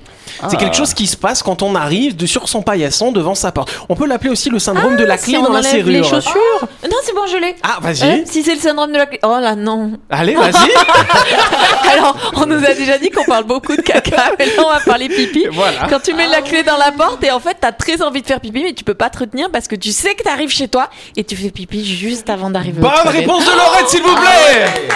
C'est 0.50 0.56
quelque 0.56 0.76
chose 0.76 0.94
qui 0.94 1.06
se 1.06 1.16
passe 1.16 1.42
quand 1.42 1.62
on 1.62 1.74
arrive 1.74 2.16
de, 2.16 2.26
sur 2.26 2.48
son 2.48 2.62
paillasson 2.62 3.12
devant 3.12 3.34
sa 3.34 3.52
porte. 3.52 3.70
On 3.88 3.96
peut 3.96 4.06
l'appeler 4.06 4.30
aussi 4.30 4.50
le 4.50 4.58
syndrome 4.58 4.96
de 4.96 5.04
la 5.04 5.18
si 5.18 5.32
clé 5.32 5.42
dans 5.42 5.52
la 5.52 5.62
serrure. 5.62 5.86
les 5.86 6.04
chaussures. 6.04 6.60
Non, 6.84 6.96
c'est 7.02 7.14
bon, 7.14 7.26
je 7.26 7.36
l'ai. 7.36 7.56
Ah, 7.62 7.78
vas-y. 7.80 8.04
Hein 8.04 8.20
si 8.24 8.42
c'est 8.42 8.54
le 8.54 8.60
syndrome 8.60 8.92
de 8.92 8.98
la 8.98 9.06
clé. 9.06 9.18
Oh 9.22 9.36
là, 9.40 9.56
non. 9.56 9.92
Allez, 10.10 10.34
vas-y. 10.34 10.52
Alors, 11.92 12.16
on 12.36 12.46
nous 12.46 12.64
a 12.64 12.74
déjà 12.74 12.98
dit 12.98 13.10
qu'on 13.10 13.24
parle 13.24 13.44
beaucoup 13.44 13.74
de 13.74 13.82
caca, 13.82 14.32
mais 14.38 14.46
là, 14.46 14.52
on 14.64 14.70
va 14.70 14.80
parler 14.80 15.08
pipi. 15.08 15.46
Voilà. 15.50 15.86
Quand 15.88 16.00
tu 16.00 16.14
mets 16.14 16.28
la 16.28 16.42
clé 16.42 16.62
dans 16.62 16.76
la 16.76 16.92
porte 16.92 17.24
et 17.24 17.30
en 17.30 17.40
fait, 17.40 17.56
t'as 17.60 17.72
très 17.72 18.02
envie 18.02 18.22
de 18.22 18.26
faire 18.26 18.40
pipi, 18.40 18.62
mais 18.62 18.72
tu 18.72 18.84
peux 18.84 18.94
pas 18.94 19.10
te 19.10 19.18
retenir 19.18 19.50
parce 19.50 19.66
que 19.66 19.76
tu 19.76 19.92
sais 19.92 20.14
que 20.14 20.22
t'arrives 20.22 20.50
chez 20.50 20.68
toi 20.68 20.88
et 21.16 21.24
tu 21.24 21.36
fais 21.36 21.50
pipi 21.50 21.84
juste 21.84 22.30
avant 22.30 22.50
d'arriver. 22.50 22.80
Bonne 22.80 23.08
réponse 23.08 23.44
de 23.44 23.50
Laurette, 23.50 23.88
s'il 23.88 24.02
vous 24.02 24.14
plaît. 24.14 24.88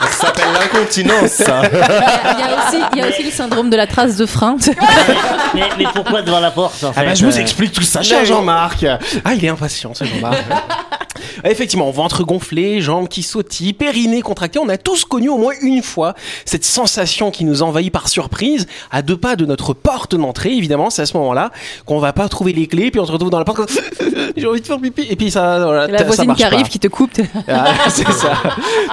Ça 0.00 0.26
s'appelle 0.26 0.52
l'incontinence, 0.52 1.30
ça. 1.30 1.62
Il 1.72 1.78
y 1.78 2.42
a 2.42 2.56
aussi, 2.56 2.82
il 2.92 2.98
y 2.98 3.02
a 3.02 3.08
aussi 3.08 3.22
le 3.22 3.30
syndrome 3.30 3.70
de 3.70 3.76
la 3.76 3.86
trace 3.86 4.16
de 4.16 4.26
frein. 4.26 4.56
mais, 5.54 5.62
mais 5.78 5.84
pourquoi 5.94 6.22
devant 6.22 6.40
la 6.40 6.50
porte 6.50 6.82
en 6.84 6.92
Ah 6.96 7.04
bah, 7.04 7.14
je 7.14 7.24
vous 7.24 7.36
euh, 7.36 7.40
explique 7.40 7.72
tout 7.72 7.82
ça, 7.82 8.02
cher 8.02 8.24
Jean-Marc. 8.24 8.84
Ah, 9.24 9.34
il 9.34 9.44
est 9.44 9.48
impatient, 9.48 9.94
ce 9.94 10.04
Jean-Marc. 10.04 10.36
Effectivement, 11.44 11.90
ventre 11.90 12.22
gonflé, 12.24 12.80
jambes 12.80 13.08
qui 13.08 13.22
sautillent, 13.22 13.72
périnée 13.72 14.22
contracté. 14.22 14.58
On 14.58 14.68
a 14.68 14.78
tous 14.78 15.04
connu 15.04 15.28
au 15.28 15.36
moins 15.36 15.52
une 15.62 15.82
fois 15.82 16.14
cette 16.44 16.64
sensation 16.64 17.30
qui 17.30 17.44
nous 17.44 17.62
envahit 17.62 17.92
par 17.92 18.08
surprise 18.08 18.66
à 18.90 19.02
deux 19.02 19.16
pas 19.16 19.36
de 19.36 19.44
notre 19.44 19.74
porte 19.74 20.14
d'entrée. 20.14 20.52
Évidemment, 20.52 20.90
c'est 20.90 21.02
à 21.02 21.06
ce 21.06 21.16
moment-là 21.18 21.50
qu'on 21.86 21.98
va 21.98 22.12
pas 22.12 22.28
trouver 22.28 22.52
les 22.52 22.66
clés, 22.66 22.90
puis 22.90 23.00
on 23.00 23.06
se 23.06 23.12
retrouve 23.12 23.30
dans 23.30 23.38
la 23.38 23.44
porte. 23.44 23.56
comme, 23.58 23.66
J'ai 24.36 24.46
envie 24.46 24.60
de 24.60 24.66
faire 24.66 24.78
pipi, 24.80 25.06
et 25.08 25.16
puis 25.16 25.30
ça, 25.30 25.58
voilà, 25.64 25.86
La 25.86 25.98
ça 25.98 26.04
voisine 26.04 26.26
marche 26.26 26.38
qui 26.38 26.44
arrive, 26.44 26.62
pas. 26.62 26.68
qui 26.68 26.78
te 26.78 26.88
coupe. 26.88 27.12
t'es- 27.12 27.28
Ah, 27.48 27.72
c'est 27.88 28.10
ça. 28.10 28.32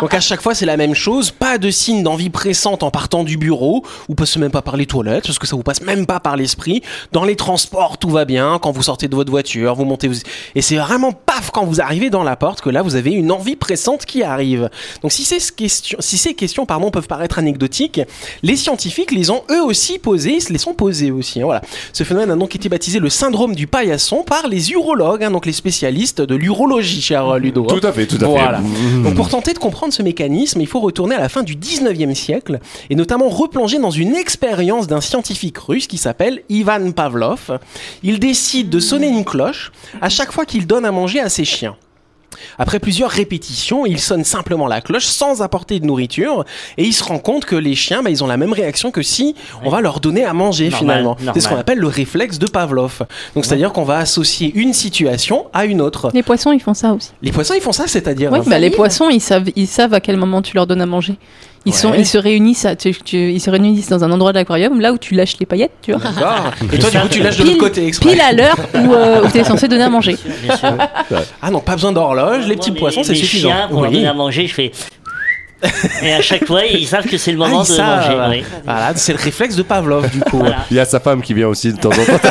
Donc 0.02 0.14
à 0.14 0.20
chaque 0.20 0.41
fois, 0.42 0.54
c'est 0.56 0.66
la 0.66 0.78
même 0.78 0.94
chose. 0.94 1.32
Pas 1.32 1.58
de 1.58 1.70
signe 1.70 2.04
d'envie 2.04 2.30
pressante 2.30 2.84
en 2.84 2.92
partant 2.92 3.24
du 3.24 3.38
bureau, 3.38 3.84
ou 4.10 4.16
passe 4.16 4.38
même 4.38 4.52
pas 4.52 4.62
par 4.62 4.78
les 4.78 4.86
toilettes, 4.86 5.26
parce 5.26 5.40
que 5.40 5.48
ça 5.48 5.56
vous 5.56 5.64
passe 5.64 5.82
même 5.82 6.06
pas 6.06 6.20
par 6.20 6.36
l'esprit. 6.36 6.82
Dans 7.12 7.24
les 7.24 7.36
transports, 7.36 7.98
tout 7.98 8.10
va 8.10 8.26
bien. 8.26 8.60
Quand 8.62 8.72
vous 8.72 8.84
sortez 8.84 9.08
de 9.08 9.16
votre 9.16 9.32
voiture, 9.32 9.76
vous 9.76 9.86
montez, 9.86 10.08
vous... 10.08 10.16
et 10.56 10.62
c'est 10.62 10.76
vraiment 10.78 11.12
paf 11.12 11.52
quand 11.52 11.66
vous 11.66 11.80
arrivez 11.82 12.10
dans 12.10 12.24
la 12.24 12.36
porte 12.36 12.62
que 12.62 12.70
là, 12.70 12.82
vous 12.82 12.96
avez 12.96 13.12
une 13.12 13.32
envie 13.32 13.56
pressante 13.56 14.06
qui 14.06 14.24
arrive. 14.24 14.70
Donc 15.02 15.12
si 15.12 15.24
ces 15.24 15.38
questions, 15.56 15.98
si 16.02 16.18
ces 16.18 16.34
questions, 16.34 16.66
pardon, 16.66 16.92
peuvent 16.92 17.08
paraître 17.08 17.40
anecdotiques, 17.40 18.02
les 18.44 18.56
scientifiques 18.56 19.12
les 19.12 19.30
ont 19.30 19.44
eux 19.52 19.62
aussi 19.64 20.00
posées, 20.00 20.40
se 20.40 20.52
les 20.52 20.58
sont 20.58 20.74
posées 20.74 21.12
aussi. 21.12 21.42
hein, 21.42 21.46
voilà. 21.46 21.62
Ce 21.94 22.04
phénomène 22.04 22.32
a 22.32 22.36
donc 22.36 22.56
été 22.56 22.70
baptisé 22.70 23.00
le 23.00 23.10
syndrome 23.10 23.56
du 23.56 23.68
paillasson 23.68 24.24
par 24.24 24.48
les 24.48 24.72
urologues, 24.72 25.24
hein, 25.24 25.32
donc 25.32 25.46
les 25.46 25.52
spécialistes 25.54 26.22
de 26.22 26.36
l'urologie, 26.36 27.02
cher 27.02 27.28
euh, 27.28 27.38
Ludo. 27.40 27.68
hein. 27.70 27.78
Tout 27.80 27.86
à 27.88 27.92
fait, 27.92 28.08
tout 28.08 28.18
à 28.24 28.28
Voilà. 28.28 28.60
fait. 28.60 29.04
Donc 29.04 29.16
pour 29.16 29.30
tenter 29.30 29.54
de 29.54 29.60
comprendre 29.60 29.94
ce 29.94 30.02
mécanisme, 30.02 30.31
il 30.36 30.68
faut 30.68 30.80
retourner 30.80 31.16
à 31.16 31.20
la 31.20 31.30
fin 31.30 31.44
du 31.44 31.56
19e 31.56 32.14
siècle 32.14 32.60
et 32.90 32.96
notamment 32.96 33.30
replonger 33.30 33.80
dans 33.80 33.92
une 33.92 34.16
expérience 34.16 34.88
d'un 34.88 35.02
scientifique 35.02 35.58
russe 35.58 35.88
qui 35.88 35.98
s'appelle 35.98 36.44
Ivan 36.50 36.92
Pavlov. 36.92 37.60
Il 38.04 38.20
décide 38.20 38.70
de 38.70 38.80
sonner 38.80 39.08
une 39.08 39.26
cloche 39.26 39.72
à 40.02 40.10
chaque 40.10 40.32
fois 40.32 40.46
qu'il 40.46 40.68
donne 40.68 40.86
à 40.86 40.92
manger 40.92 41.20
à 41.20 41.30
ses 41.30 41.46
chiens. 41.46 41.76
Après 42.58 42.80
plusieurs 42.80 43.10
répétitions, 43.10 43.86
il 43.86 44.00
sonne 44.00 44.24
simplement 44.24 44.68
la 44.68 44.82
cloche 44.82 45.06
sans 45.06 45.42
apporter 45.42 45.80
de 45.80 45.86
nourriture 45.86 46.46
et 46.78 46.84
il 46.84 46.94
se 46.94 47.04
rend 47.04 47.20
compte 47.20 47.46
que 47.46 47.56
les 47.56 47.76
chiens, 47.76 48.04
bah, 48.04 48.10
ils 48.10 48.24
ont 48.24 48.28
la 48.28 48.38
même 48.38 48.54
réaction 48.54 48.92
que 48.92 49.02
si 49.02 49.36
on 49.64 49.70
va 49.70 49.82
leur 49.82 50.00
donner 50.00 50.26
à 50.26 50.34
manger 50.34 50.70
Normal, 50.70 50.80
finalement. 50.80 51.18
C'est 51.34 51.42
ce 51.42 51.50
qu'on 51.50 51.58
appelle 51.58 51.80
le 51.80 51.88
réflexe 51.88 52.40
de 52.40 52.48
Pavlov. 52.48 53.04
Donc 53.36 53.46
c'est-à-dire 53.46 53.72
qu'on 53.74 53.84
va 53.84 53.98
associer 53.98 54.52
une 54.56 54.74
situation 54.74 55.46
à 55.54 55.66
une 55.66 55.82
autre. 55.82 56.12
Les 56.14 56.24
poissons, 56.24 56.52
ils 56.52 56.62
font 56.62 56.74
ça 56.74 56.94
aussi. 56.94 57.12
Les 57.22 57.32
poissons, 57.32 57.54
ils 57.56 57.62
font 57.62 57.72
ça, 57.72 57.88
c'est-à-dire 57.88 58.32
Oui, 58.32 58.40
hein, 58.40 58.44
bah, 58.48 58.60
les 58.60 58.70
poissons, 58.70 59.10
ils 59.10 59.22
savent, 59.22 59.50
ils 59.56 59.68
savent 59.68 59.94
à 59.94 60.00
quel 60.00 60.18
moment 60.18 60.42
tu 60.42 60.56
leur 60.56 60.68
donnes 60.68 60.82
à 60.82 60.86
manger. 60.86 61.16
Ils, 61.66 61.72
Ouais. 61.72 61.78
sont, 61.78 61.94
ils, 61.94 62.08
se 62.08 62.18
réunissent 62.18 62.66
à- 62.66 62.76
tu- 62.76 62.92
tu- 63.06 63.32
ils 63.32 63.40
se 63.40 63.50
réunissent 63.52 63.90
dans 63.90 64.04
un 64.04 64.12
endroit 64.12 64.32
de 64.34 64.38
l'aquarium, 64.40 64.82
là 64.82 64.92
où 64.92 64.98
tu 64.98 65.14
lâches 65.14 65.36
les 65.40 65.46
paillettes, 65.46 65.74
tu 65.84 65.92
vois. 65.94 66.02
Et 66.74 66.80
toi, 66.80 66.90
du 66.90 66.98
coup, 67.00 67.08
tu 67.10 67.22
lâches 67.22 67.38
de 67.38 67.44
l'autre 67.44 67.58
côté 67.60 67.86
exprès. 67.86 68.12
Pile 68.14 68.22
à 68.22 68.32
l'heure 68.32 68.56
où, 68.74 68.94
euh, 68.94 69.22
où 69.24 69.30
tu 69.32 69.38
es 69.38 69.44
censé 69.44 69.68
donner 69.68 69.84
à 69.84 69.90
manger. 69.90 70.18
Bien 70.44 70.58
sûr. 70.58 70.74
Ah 71.42 71.52
non, 71.52 71.60
pas 71.60 71.74
besoin 71.74 71.92
d'horloge, 71.92 72.48
les 72.48 72.56
petits 72.56 72.72
poissons, 72.72 73.04
c'est 73.04 73.14
suffisant. 73.16 73.50
chiens, 73.50 73.68
pour 73.70 73.82
leur 73.82 73.92
Oui. 73.92 73.98
donner 73.98 74.08
à 74.10 74.14
manger, 74.14 74.48
je 74.48 74.54
fais. 74.56 74.72
Et 76.02 76.12
à 76.14 76.22
chaque 76.24 76.46
fois, 76.48 76.66
ils 76.66 76.88
savent 76.88 77.06
que 77.06 77.18
c'est 77.20 77.32
le 77.32 77.38
Ah, 77.44 77.48
moment 77.48 77.64
ils 77.64 77.68
de 77.70 77.74
savent. 77.74 78.18
manger. 78.18 78.38
oui. 78.40 78.44
Voilà, 78.66 78.94
c'est 78.96 79.14
le 79.14 79.20
réflexe 79.20 79.56
de 79.56 79.62
Pavlov, 79.62 80.10
du 80.10 80.20
coup. 80.22 80.40
Voilà. 80.40 80.66
Il 80.72 80.78
y 80.78 80.80
a 80.80 80.86
sa 80.86 81.00
femme 81.00 81.22
qui 81.22 81.36
vient 81.36 81.48
aussi 81.48 81.72
de 81.72 81.78
temps 81.78 81.90
en 81.92 81.94
temps. 82.18 82.30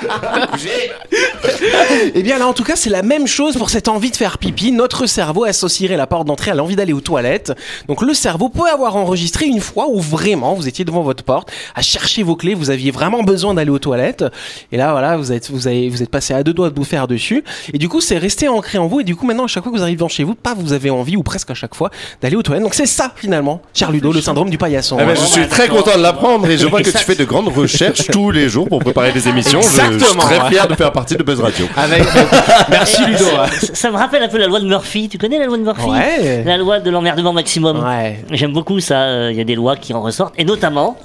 Eh 2.14 2.22
bien 2.22 2.38
là 2.38 2.46
en 2.46 2.52
tout 2.52 2.64
cas 2.64 2.76
c'est 2.76 2.90
la 2.90 3.02
même 3.02 3.26
chose 3.26 3.56
pour 3.56 3.70
cette 3.70 3.88
envie 3.88 4.10
de 4.10 4.16
faire 4.16 4.38
pipi. 4.38 4.72
Notre 4.72 5.06
cerveau 5.06 5.44
associerait 5.44 5.96
la 5.96 6.06
porte 6.06 6.26
d'entrée 6.26 6.50
à 6.50 6.54
l'envie 6.54 6.76
d'aller 6.76 6.92
aux 6.92 7.00
toilettes. 7.00 7.52
Donc 7.88 8.02
le 8.02 8.14
cerveau 8.14 8.48
peut 8.48 8.68
avoir 8.68 8.96
enregistré 8.96 9.46
une 9.46 9.60
fois 9.60 9.88
où 9.88 10.00
vraiment 10.00 10.54
vous 10.54 10.68
étiez 10.68 10.84
devant 10.84 11.02
votre 11.02 11.24
porte 11.24 11.50
à 11.74 11.82
chercher 11.82 12.22
vos 12.22 12.36
clés, 12.36 12.54
vous 12.54 12.70
aviez 12.70 12.90
vraiment 12.90 13.22
besoin 13.22 13.54
d'aller 13.54 13.70
aux 13.70 13.78
toilettes. 13.78 14.24
Et 14.72 14.76
là 14.76 14.92
voilà 14.92 15.16
vous 15.16 15.32
êtes 15.32 15.50
vous 15.50 15.66
avez 15.66 15.88
vous 15.88 16.02
êtes 16.02 16.10
passé 16.10 16.34
à 16.34 16.42
deux 16.42 16.54
doigts 16.54 16.70
de 16.70 16.76
vous 16.76 16.84
faire 16.84 17.08
dessus. 17.08 17.44
Et 17.72 17.78
du 17.78 17.88
coup 17.88 18.00
c'est 18.00 18.18
resté 18.18 18.48
ancré 18.48 18.78
en 18.78 18.86
vous. 18.86 19.00
Et 19.00 19.04
du 19.04 19.16
coup 19.16 19.26
maintenant 19.26 19.44
à 19.44 19.48
chaque 19.48 19.62
fois 19.62 19.72
que 19.72 19.76
vous 19.76 19.82
arrivez 19.82 19.96
devant 19.96 20.08
chez 20.08 20.24
vous, 20.24 20.34
pas 20.34 20.54
vous 20.54 20.72
avez 20.72 20.90
envie 20.90 21.16
ou 21.16 21.22
presque 21.22 21.50
à 21.50 21.54
chaque 21.54 21.74
fois 21.74 21.90
d'aller 22.22 22.36
aux 22.36 22.42
toilettes. 22.42 22.64
Donc 22.64 22.74
c'est 22.74 22.86
ça 22.86 23.12
finalement, 23.16 23.62
cher 23.74 23.92
Ludo, 23.92 24.12
le 24.12 24.20
syndrome 24.20 24.50
du 24.50 24.58
paillasson. 24.58 24.98
Eh 25.00 25.04
ben, 25.04 25.14
je 25.14 25.24
suis 25.24 25.48
très 25.48 25.68
content 25.68 25.96
de 25.96 26.02
l'apprendre 26.02 26.48
et 26.48 26.58
je 26.58 26.66
vois 26.66 26.82
que 26.82 26.90
tu 26.90 26.98
fais 26.98 27.14
de 27.14 27.24
grandes 27.24 27.48
recherches 27.48 28.06
tous 28.06 28.30
les 28.30 28.48
jours 28.48 28.68
pour 28.68 28.80
préparer 28.80 29.12
des 29.12 29.28
émissions. 29.28 29.60
Je, 29.98 30.04
suis 30.04 30.16
très 30.18 30.48
fier 30.50 30.68
de 30.68 30.74
faire 30.74 30.92
partie 30.92 31.16
de 31.16 31.22
Buzz 31.22 31.40
Radio. 31.40 31.66
Avec 31.76 32.04
merci 32.70 33.04
Ludo. 33.04 33.24
Ça, 33.60 33.74
ça 33.74 33.90
me 33.90 33.96
rappelle 33.96 34.22
un 34.22 34.28
peu 34.28 34.38
la 34.38 34.46
loi 34.46 34.60
de 34.60 34.66
Murphy. 34.66 35.08
Tu 35.08 35.18
connais 35.18 35.38
la 35.38 35.46
loi 35.46 35.56
de 35.56 35.62
Murphy? 35.62 35.88
Ouais. 35.90 36.42
La 36.44 36.56
loi 36.56 36.80
de 36.80 36.90
l'emmerdement 36.90 37.32
maximum. 37.32 37.84
Ouais. 37.84 38.24
J'aime 38.30 38.52
beaucoup 38.52 38.80
ça. 38.80 39.00
euh, 39.02 39.28
Il 39.32 39.36
y 39.38 39.40
a 39.40 39.44
des 39.44 39.54
lois 39.54 39.76
qui 39.76 39.92
en 39.94 40.02
ressortent. 40.02 40.34
Et 40.38 40.44
notamment, 40.44 40.96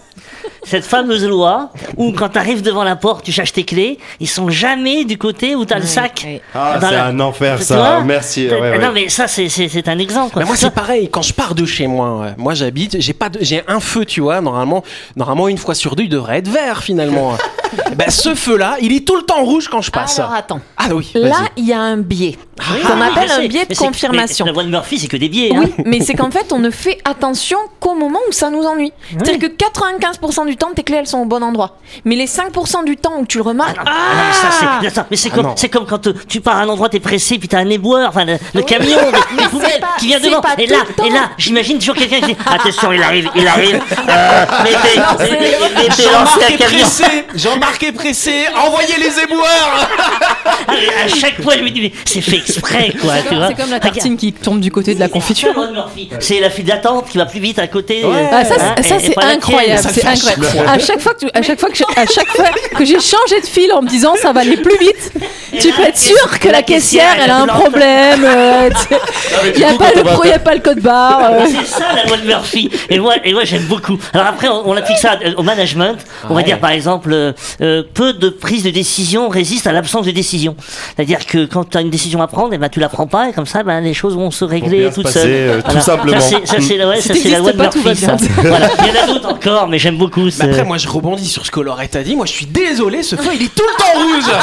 cette 0.63 0.85
fameuse 0.85 1.25
loi 1.27 1.69
où 1.97 2.11
quand 2.11 2.29
tu 2.29 2.37
arrives 2.39 2.61
devant 2.61 2.83
la 2.83 2.95
porte, 2.95 3.23
tu 3.25 3.31
cherches 3.31 3.53
tes 3.53 3.63
clés, 3.63 3.99
ils 4.19 4.27
sont 4.27 4.49
jamais 4.49 5.05
du 5.05 5.17
côté 5.17 5.55
où 5.55 5.65
tu 5.65 5.73
as 5.73 5.79
le 5.79 5.85
sac. 5.85 6.25
Ah, 6.55 6.77
c'est 6.81 6.91
la- 6.91 7.05
un 7.05 7.19
enfer 7.19 7.61
ça. 7.61 8.01
Merci. 8.05 8.47
Euh, 8.47 8.53
ouais, 8.59 8.69
ouais. 8.71 8.79
Non, 8.79 8.91
mais 8.93 9.09
ça, 9.09 9.27
c'est- 9.27 9.45
un 9.87 9.99
exemple. 9.99 10.33
quoi. 10.33 10.41
Mais 10.41 10.47
moi 10.47 10.55
c'est 10.55 10.71
pareil 10.73 11.09
quand 11.09 11.21
je 11.21 11.33
pars 11.33 11.53
de 11.53 11.65
chez 11.65 11.85
moi. 11.85 12.19
ouais. 12.19 12.33
Moi 12.37 12.53
j'habite, 12.55 12.99
j'ai 12.99 13.13
pas, 13.13 13.29
de- 13.29 13.39
j'ai 13.41 13.61
un 13.67 13.79
feu, 13.79 14.05
tu 14.05 14.21
vois. 14.21 14.41
Normalement, 14.41 14.83
normalement 15.15 15.47
une 15.47 15.57
fois 15.59 15.75
sur 15.75 15.95
deux, 15.95 16.03
il 16.03 16.09
devrait 16.09 16.39
être 16.39 16.47
vert 16.47 16.81
finalement. 16.81 17.33
ben 17.95 18.09
ce 18.09 18.35
feu-là, 18.35 18.77
il 18.81 18.93
est 18.95 19.05
tout 19.07 19.15
le 19.15 19.23
temps 19.23 19.43
rouge 19.43 19.67
quand 19.69 19.81
je 19.81 19.91
passe. 19.91 20.19
Alors 20.19 20.33
attends. 20.33 20.59
Ah 20.77 20.87
oui. 20.93 21.11
Là, 21.15 21.35
il 21.57 21.65
y 21.65 21.73
a 21.73 21.79
un 21.79 21.97
biais 21.97 22.37
Oui, 22.71 22.81
qu'on 22.81 22.93
oui, 22.95 23.01
appelle 23.11 23.31
un 23.31 23.39
biais 23.47 23.63
de 23.63 23.69
Mais 23.69 23.75
c'est- 23.75 23.85
confirmation. 23.85 24.45
mais 24.45 24.51
La 24.51 24.53
loi 24.55 24.63
de 24.63 24.69
Murphy, 24.69 24.99
c'est 24.99 25.07
que 25.07 25.17
des 25.17 25.29
biais. 25.29 25.49
Oui, 25.53 25.73
hein. 25.77 25.83
mais 25.85 25.99
c'est 26.01 26.13
qu'en 26.13 26.31
fait, 26.31 26.51
on 26.53 26.59
ne 26.59 26.69
fait 26.69 26.97
attention 27.05 27.57
qu'au 27.79 27.95
moment 27.95 28.19
où 28.29 28.31
ça 28.31 28.49
nous 28.49 28.63
ennuie. 28.63 28.91
C'est-à-dire 29.11 29.39
que 29.49 29.55
95% 29.55 30.45
du 30.45 30.55
temps, 30.57 30.69
tes 30.75 30.83
clés, 30.83 30.97
elles 30.97 31.07
sont 31.07 31.19
au 31.19 31.25
bon 31.25 31.43
endroit. 31.43 31.77
Mais 32.05 32.15
les 32.15 32.27
5% 32.27 32.83
du 32.85 32.97
temps 32.97 33.13
où 33.19 33.25
tu 33.25 33.37
le 33.37 33.43
remarques, 33.43 33.77
Ah, 33.79 33.83
non, 33.85 34.21
mais 34.27 34.33
ça, 34.33 34.47
c'est- 34.81 34.87
attends, 34.87 35.07
mais 35.11 35.17
c'est 35.17 35.29
comme, 35.29 35.45
non. 35.47 35.53
c'est 35.55 35.69
comme 35.69 35.85
quand 35.85 36.07
euh, 36.07 36.13
tu 36.27 36.41
pars 36.41 36.57
à 36.57 36.61
un 36.61 36.69
endroit, 36.69 36.89
t'es 36.89 36.99
pressé, 36.99 37.37
puis 37.37 37.47
t'as 37.47 37.59
un 37.59 37.69
éboueur, 37.69 38.09
enfin 38.09 38.25
le, 38.25 38.37
le 38.53 38.61
camion, 38.61 38.97
des, 38.97 39.37
des 39.43 39.49
poubelles 39.49 39.79
pas- 39.79 39.87
qui 39.99 40.07
vient 40.07 40.19
devant. 40.19 40.41
pas 40.41 40.55
Et 40.57 40.67
là, 40.67 40.77
et 41.05 41.09
là, 41.09 41.29
j'imagine 41.37 41.77
toujours 41.79 41.95
quelqu'un 41.95 42.19
qui 42.21 42.33
dit 42.33 42.37
Attention, 42.45 42.91
il 42.93 43.01
arrive, 43.03 43.29
il 43.35 43.47
arrive. 43.47 43.81
Euh, 44.07 44.45
mettez 44.63 44.95
Jean-Marc 46.03 46.35
l'ancien 46.35 46.47
est 46.47 46.57
camion. 46.57 46.79
pressé. 46.79 47.03
Est 47.81 47.91
pressé. 47.91 48.31
Envoyez 48.65 48.95
les 48.97 49.21
éboueurs. 49.23 49.89
À 50.67 51.07
chaque 51.07 51.39
fois, 51.41 51.55
je 51.57 51.61
me 51.63 51.69
dis 51.69 51.81
mais 51.81 51.91
c'est 52.05 52.21
fait 52.21 52.37
exprès, 52.37 52.91
quoi. 52.99 53.13
C'est 53.17 53.21
tu 53.23 53.29
comme, 53.29 53.37
vois. 53.37 53.47
c'est 53.49 53.53
comme 53.61 53.69
la 53.69 53.79
tartine 53.79 54.17
qui 54.17 54.33
tombe 54.33 54.59
du 54.59 54.71
côté 54.71 54.95
de 54.95 54.99
la 54.99 55.07
confiture. 55.09 55.53
C'est 56.19 56.39
la 56.39 56.49
file 56.49 56.65
d'attente 56.65 57.07
qui 57.09 57.17
va 57.19 57.25
plus 57.25 57.39
vite 57.39 57.59
à 57.59 57.67
côté. 57.67 58.01
euh, 58.03 58.27
Ah, 58.31 58.43
ça, 58.45 58.55
hein, 58.59 58.75
c'est- 58.77 58.83
ça, 58.89 58.95
c'est 58.99 59.23
incroyable, 59.23 59.81
c'est 59.93 60.05
incroyable. 60.05 60.45
chaque 60.45 60.51
fois. 60.63 60.69
À 60.71 60.79
chaque 60.79 60.99
fois 61.01 61.13
que, 61.13 61.19
tu- 61.19 61.31
à 61.33 61.41
chaque 61.43 61.59
fois 61.59 61.69
que, 61.69 61.75
je- 61.77 61.83
à 62.01 62.05
chaque 62.07 62.27
fois 62.29 62.45
que 62.75 62.85
j'ai 62.85 62.99
changé 62.99 63.41
de 63.41 63.45
fil 63.45 63.71
en 63.73 63.81
me 63.83 63.87
disant 63.89 64.15
ça 64.19 64.31
va 64.33 64.41
aller 64.41 64.57
plus 64.57 64.77
vite, 64.79 65.11
tu 65.59 65.71
peux 65.73 65.83
être 65.83 65.97
sûr 65.97 66.39
que 66.39 66.49
la 66.49 66.61
caissière 66.61 67.15
elle 67.23 67.31
a 67.31 67.41
un 67.41 67.47
problème. 67.47 68.23
euh, 68.25 68.69
Il 69.55 69.59
n'y 69.59 69.63
a 69.65 69.73
pas 69.73 69.91
le 69.93 70.01
on 70.01 70.03
va 70.03 70.11
pro, 70.13 70.23
il 70.23 70.29
y 70.29 70.33
a 70.33 70.39
pas 70.39 70.53
le 70.55 70.61
code 70.61 70.79
barre. 70.79 71.31
euh. 71.31 71.45
C'est 71.47 71.65
ça 71.65 71.85
la 71.95 72.03
loi 72.05 72.17
de 72.17 72.25
Murphy. 72.25 72.69
Et 72.89 72.99
moi, 72.99 73.15
et 73.23 73.33
moi 73.33 73.43
j'aime 73.43 73.63
beaucoup. 73.63 73.97
Alors 74.13 74.27
après, 74.27 74.47
on, 74.47 74.67
on 74.69 74.75
applique 74.77 74.97
ça 74.97 75.17
euh, 75.25 75.33
au 75.37 75.43
management. 75.43 75.97
On 76.29 76.33
va 76.35 76.43
dire 76.43 76.59
par 76.59 76.71
exemple, 76.71 77.13
euh, 77.13 77.83
peu 77.93 78.13
de 78.13 78.29
prises 78.29 78.63
de 78.63 78.69
décision 78.69 79.29
résistent 79.29 79.67
à 79.67 79.71
l'absence 79.71 80.05
de 80.05 80.11
décision. 80.11 80.55
C'est-à-dire 80.95 81.25
que 81.25 81.45
quand 81.45 81.69
tu 81.69 81.77
as 81.77 81.81
une 81.81 81.89
décision 81.89 82.21
à 82.21 82.27
prendre, 82.27 82.53
et 82.53 82.57
ben 82.57 82.69
tu 82.69 82.79
la 82.79 82.89
prends 82.89 83.07
pas 83.07 83.29
et 83.29 83.33
comme 83.33 83.45
ça, 83.45 83.63
ben 83.63 83.81
les 83.81 83.93
choses 83.93 84.15
vont 84.15 84.31
se 84.31 84.45
régler 84.45 84.89
toutes 84.93 85.07
seules. 85.07 85.29
euh, 85.29 85.61
tout 85.61 85.79
simplement. 85.81 86.19
Ça 86.19 86.37
c'est, 86.59 86.83
ouais, 86.85 86.99
la 87.31 87.39
loi 87.39 87.51
de 87.53 87.57
Murphy. 87.61 87.95
ça. 87.95 88.15
Voilà. 88.43 88.69
Il 88.79 88.87
y 88.87 88.97
en 88.99 89.03
a 89.03 89.07
d'autres 89.07 89.29
encore, 89.29 89.67
mais 89.67 89.79
j'aime 89.79 89.97
beaucoup. 89.97 90.25
Mais 90.25 90.45
après, 90.45 90.63
moi, 90.63 90.77
je 90.77 90.87
rebondis 90.87 91.27
sur 91.27 91.45
ce 91.45 91.51
que 91.51 91.59
Laurette 91.59 91.95
a 91.95 92.03
dit. 92.03 92.15
Moi, 92.15 92.25
je 92.25 92.31
suis 92.31 92.45
désolé, 92.45 93.03
ce 93.03 93.15
feu, 93.15 93.31
il 93.33 93.43
est 93.43 93.55
tout 93.55 93.63
le 93.63 93.77
temps 93.77 93.99
rouge. 93.99 94.33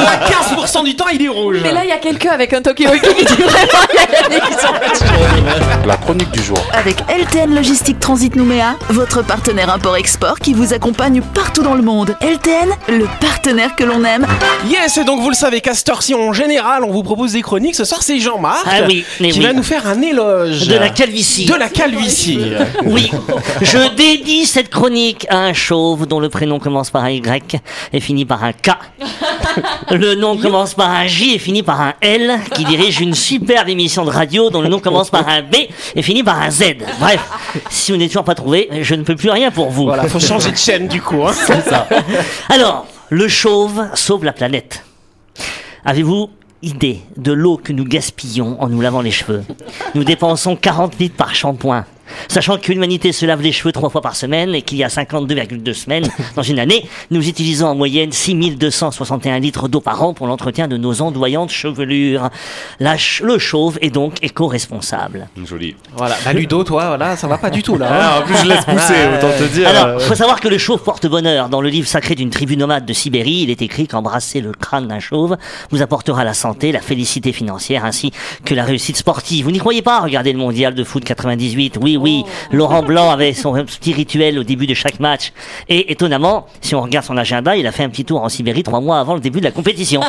95% 0.00 0.84
du 0.84 0.96
temps, 0.96 1.06
il 1.12 1.22
est 1.24 1.28
rouge. 1.28 1.58
mais 1.62 1.72
là, 1.72 1.80
il 1.84 1.88
y 1.88 1.92
a 1.92 1.98
quelqu'un 1.98 2.30
avec 2.30 2.52
un 2.52 2.62
Tokyo 2.62 2.84
qui 2.90 3.24
dit 3.24 3.42
vraiment, 3.42 3.86
il 3.92 3.96
y 3.96 3.98
a 3.98 4.20
Yannick 4.22 4.44
qui 4.46 4.52
s'en 4.54 5.86
La 5.86 5.96
chronique 5.96 6.30
du 6.30 6.42
jour. 6.42 6.58
Avec 6.72 6.96
LTN 7.08 7.54
Logistique 7.54 8.00
Transit 8.00 8.34
Nouméa, 8.36 8.76
votre 8.90 9.22
partenaire 9.22 9.70
import-export 9.72 10.38
qui 10.40 10.52
vous 10.54 10.72
accompagne 10.74 11.20
partout 11.34 11.62
dans 11.62 11.74
le 11.74 11.82
monde. 11.82 12.16
LTN, 12.20 12.70
le 12.88 13.06
partenaire 13.20 13.74
que 13.76 13.84
l'on 13.84 14.04
aime. 14.04 14.26
Yes, 14.68 14.96
et 14.98 15.04
donc 15.04 15.20
vous 15.20 15.30
le 15.30 15.34
savez, 15.36 15.60
Castor, 15.60 16.02
si 16.02 16.14
en 16.14 16.32
général 16.32 16.84
on 16.84 16.90
vous 16.92 17.02
propose 17.02 17.32
des 17.32 17.42
chroniques, 17.42 17.74
ce 17.74 17.84
soir 17.84 18.02
c'est 18.02 18.18
Jean-Marc 18.18 18.66
Ah 18.66 18.80
oui, 18.86 19.04
mais 19.20 19.30
qui 19.30 19.38
oui. 19.40 19.46
va 19.46 19.52
nous 19.52 19.62
faire 19.62 19.86
un 19.86 20.00
éloge 20.02 20.66
De 20.68 20.76
la 20.76 20.88
calvitie. 20.90 21.46
De 21.46 21.54
la 21.54 21.68
calvitie. 21.68 22.40
Oui, 22.84 23.10
je 23.62 23.94
dédie 23.96 24.46
cette 24.46 24.68
chronique 24.70 25.26
à 25.28 25.38
un 25.38 25.52
chauve 25.52 26.06
dont 26.06 26.20
le 26.20 26.28
prénom 26.28 26.58
commence 26.58 26.90
par 26.90 27.04
un 27.04 27.10
Y 27.10 27.60
et 27.92 28.00
finit 28.00 28.24
par 28.24 28.44
un 28.44 28.52
K. 28.52 28.70
Le 29.90 30.14
nom 30.14 30.36
commence 30.36 30.74
par 30.74 30.90
un 30.90 31.06
J 31.06 31.34
et 31.34 31.38
finit 31.38 31.62
par 31.62 31.80
un 31.80 31.94
L, 32.00 32.38
qui 32.54 32.64
dirige 32.64 33.00
une 33.00 33.14
superbe 33.14 33.68
émission 33.68 34.04
de 34.04 34.10
radio 34.10 34.50
dont 34.50 34.60
le 34.60 34.68
nom 34.68 34.80
commence 34.80 35.10
par 35.10 35.28
un 35.28 35.42
B 35.42 35.54
et 35.94 36.02
finit 36.02 36.22
par 36.24 36.40
un 36.40 36.50
Z. 36.50 36.76
Bref, 36.98 37.20
si 37.70 37.92
vous 37.92 37.98
n'êtes 37.98 38.08
toujours 38.08 38.24
pas 38.24 38.34
trouvé, 38.34 38.68
je 38.82 38.94
ne 38.94 39.02
peux 39.02 39.16
plus 39.16 39.30
rien 39.30 39.50
pour 39.50 39.70
vous. 39.70 39.84
Voilà, 39.84 40.08
faut 40.08 40.18
changer 40.20 40.50
de 40.50 40.56
chaîne 40.56 40.88
du 40.88 41.00
coup. 41.00 41.24
hein. 41.26 41.32
Alors, 42.48 42.86
le 43.10 43.28
chauve 43.28 43.86
sauve 43.94 44.24
la 44.24 44.32
planète. 44.32 44.84
Avez-vous 45.84 46.30
idée 46.62 47.00
de 47.16 47.32
l'eau 47.32 47.56
que 47.62 47.72
nous 47.72 47.84
gaspillons 47.84 48.56
en 48.60 48.68
nous 48.68 48.80
lavant 48.80 49.02
les 49.02 49.12
cheveux? 49.12 49.44
Nous 49.94 50.02
dépensons 50.04 50.56
40 50.56 50.98
litres 50.98 51.16
par 51.16 51.34
shampoing. 51.34 51.84
Sachant 52.28 52.58
que 52.58 52.72
l'humanité 52.72 53.12
se 53.12 53.26
lave 53.26 53.42
les 53.42 53.52
cheveux 53.52 53.72
trois 53.72 53.90
fois 53.90 54.00
par 54.02 54.16
semaine 54.16 54.54
et 54.54 54.62
qu'il 54.62 54.78
y 54.78 54.84
a 54.84 54.88
52,2 54.88 55.72
semaines 55.72 56.08
dans 56.36 56.42
une 56.42 56.58
année, 56.58 56.88
nous 57.10 57.26
utilisons 57.28 57.66
en 57.68 57.74
moyenne 57.74 58.12
6261 58.12 59.38
litres 59.38 59.68
d'eau 59.68 59.80
par 59.80 60.02
an 60.02 60.14
pour 60.14 60.26
l'entretien 60.26 60.68
de 60.68 60.76
nos 60.76 61.02
ondoyantes 61.02 61.50
chevelures. 61.50 62.30
La 62.80 62.92
ch- 62.92 63.22
le 63.24 63.38
chauve 63.38 63.78
est 63.80 63.90
donc 63.90 64.22
éco-responsable. 64.22 65.28
Joli. 65.44 65.74
Voilà, 65.96 66.16
bah 66.24 66.32
Ludo, 66.32 66.64
toi, 66.64 66.88
voilà, 66.88 67.16
ça 67.16 67.26
va 67.26 67.38
pas 67.38 67.50
du 67.50 67.62
tout 67.62 67.76
là. 67.76 67.86
hein. 67.90 67.98
Ah, 68.00 68.20
en 68.20 68.22
plus, 68.26 68.36
je 68.36 68.46
laisse 68.48 68.64
pousser, 68.64 68.94
autant 69.16 69.30
te 69.38 69.44
dire. 69.52 69.68
Alors, 69.68 70.00
faut 70.02 70.14
savoir 70.14 70.40
que 70.40 70.48
le 70.48 70.58
chauve 70.58 70.82
porte 70.82 71.06
bonheur. 71.06 71.48
Dans 71.48 71.60
le 71.60 71.68
livre 71.68 71.86
sacré 71.88 72.14
d'une 72.14 72.30
tribu 72.30 72.56
nomade 72.56 72.86
de 72.86 72.92
Sibérie, 72.92 73.42
il 73.42 73.50
est 73.50 73.62
écrit 73.62 73.86
qu'embrasser 73.86 74.40
le 74.40 74.52
crâne 74.52 74.88
d'un 74.88 75.00
chauve 75.00 75.36
vous 75.70 75.82
apportera 75.82 76.24
la 76.24 76.34
santé, 76.34 76.72
la 76.72 76.80
félicité 76.80 77.32
financière 77.32 77.84
ainsi 77.84 78.12
que 78.44 78.54
la 78.54 78.64
réussite 78.64 78.96
sportive. 78.96 79.44
Vous 79.44 79.50
n'y 79.52 79.58
croyez 79.58 79.82
pas? 79.82 80.00
Regardez 80.00 80.32
le 80.32 80.38
mondial 80.38 80.74
de 80.74 80.84
foot 80.84 81.04
98. 81.04 81.78
Oui, 81.80 81.95
oui, 81.96 82.24
Laurent 82.52 82.82
Blanc 82.82 83.10
avait 83.10 83.32
son 83.32 83.52
petit 83.64 83.92
rituel 83.92 84.38
au 84.38 84.42
début 84.44 84.66
de 84.66 84.74
chaque 84.74 85.00
match. 85.00 85.32
Et 85.68 85.92
étonnamment, 85.92 86.46
si 86.60 86.74
on 86.74 86.80
regarde 86.82 87.04
son 87.04 87.16
agenda, 87.16 87.56
il 87.56 87.66
a 87.66 87.72
fait 87.72 87.84
un 87.84 87.88
petit 87.88 88.04
tour 88.04 88.22
en 88.22 88.28
Sibérie 88.28 88.62
trois 88.62 88.80
mois 88.80 88.98
avant 88.98 89.14
le 89.14 89.20
début 89.20 89.40
de 89.40 89.44
la 89.44 89.50
compétition. 89.50 90.00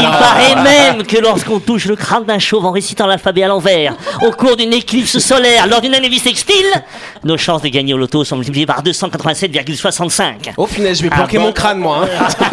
Il 0.00 0.06
paraît 0.06 0.62
même 0.62 1.02
que 1.06 1.18
lorsqu'on 1.18 1.60
touche 1.60 1.86
le 1.86 1.96
crâne 1.96 2.24
d'un 2.24 2.38
chauve 2.38 2.64
en 2.66 2.70
récitant 2.72 3.06
l'alphabet 3.06 3.42
à 3.42 3.48
l'envers, 3.48 3.94
au 4.26 4.30
cours 4.30 4.56
d'une 4.56 4.72
éclipse 4.72 5.18
solaire, 5.18 5.66
lors 5.66 5.80
d'une 5.80 5.94
année 5.94 6.08
bissextile, 6.08 6.66
nos 7.24 7.36
chances 7.36 7.62
de 7.62 7.68
gagner 7.68 7.94
au 7.94 7.98
loto 7.98 8.24
sont 8.24 8.36
multipliées 8.36 8.66
par 8.66 8.82
287,65. 8.82 10.52
Oh 10.56 10.66
punaise, 10.66 10.98
je 10.98 11.02
vais 11.04 11.08
Ah 11.12 11.16
planquer 11.16 11.38
bon 11.38 11.44
mon 11.44 11.52
crâne 11.52 11.78
moi. 11.78 12.04
hein. 12.04 12.46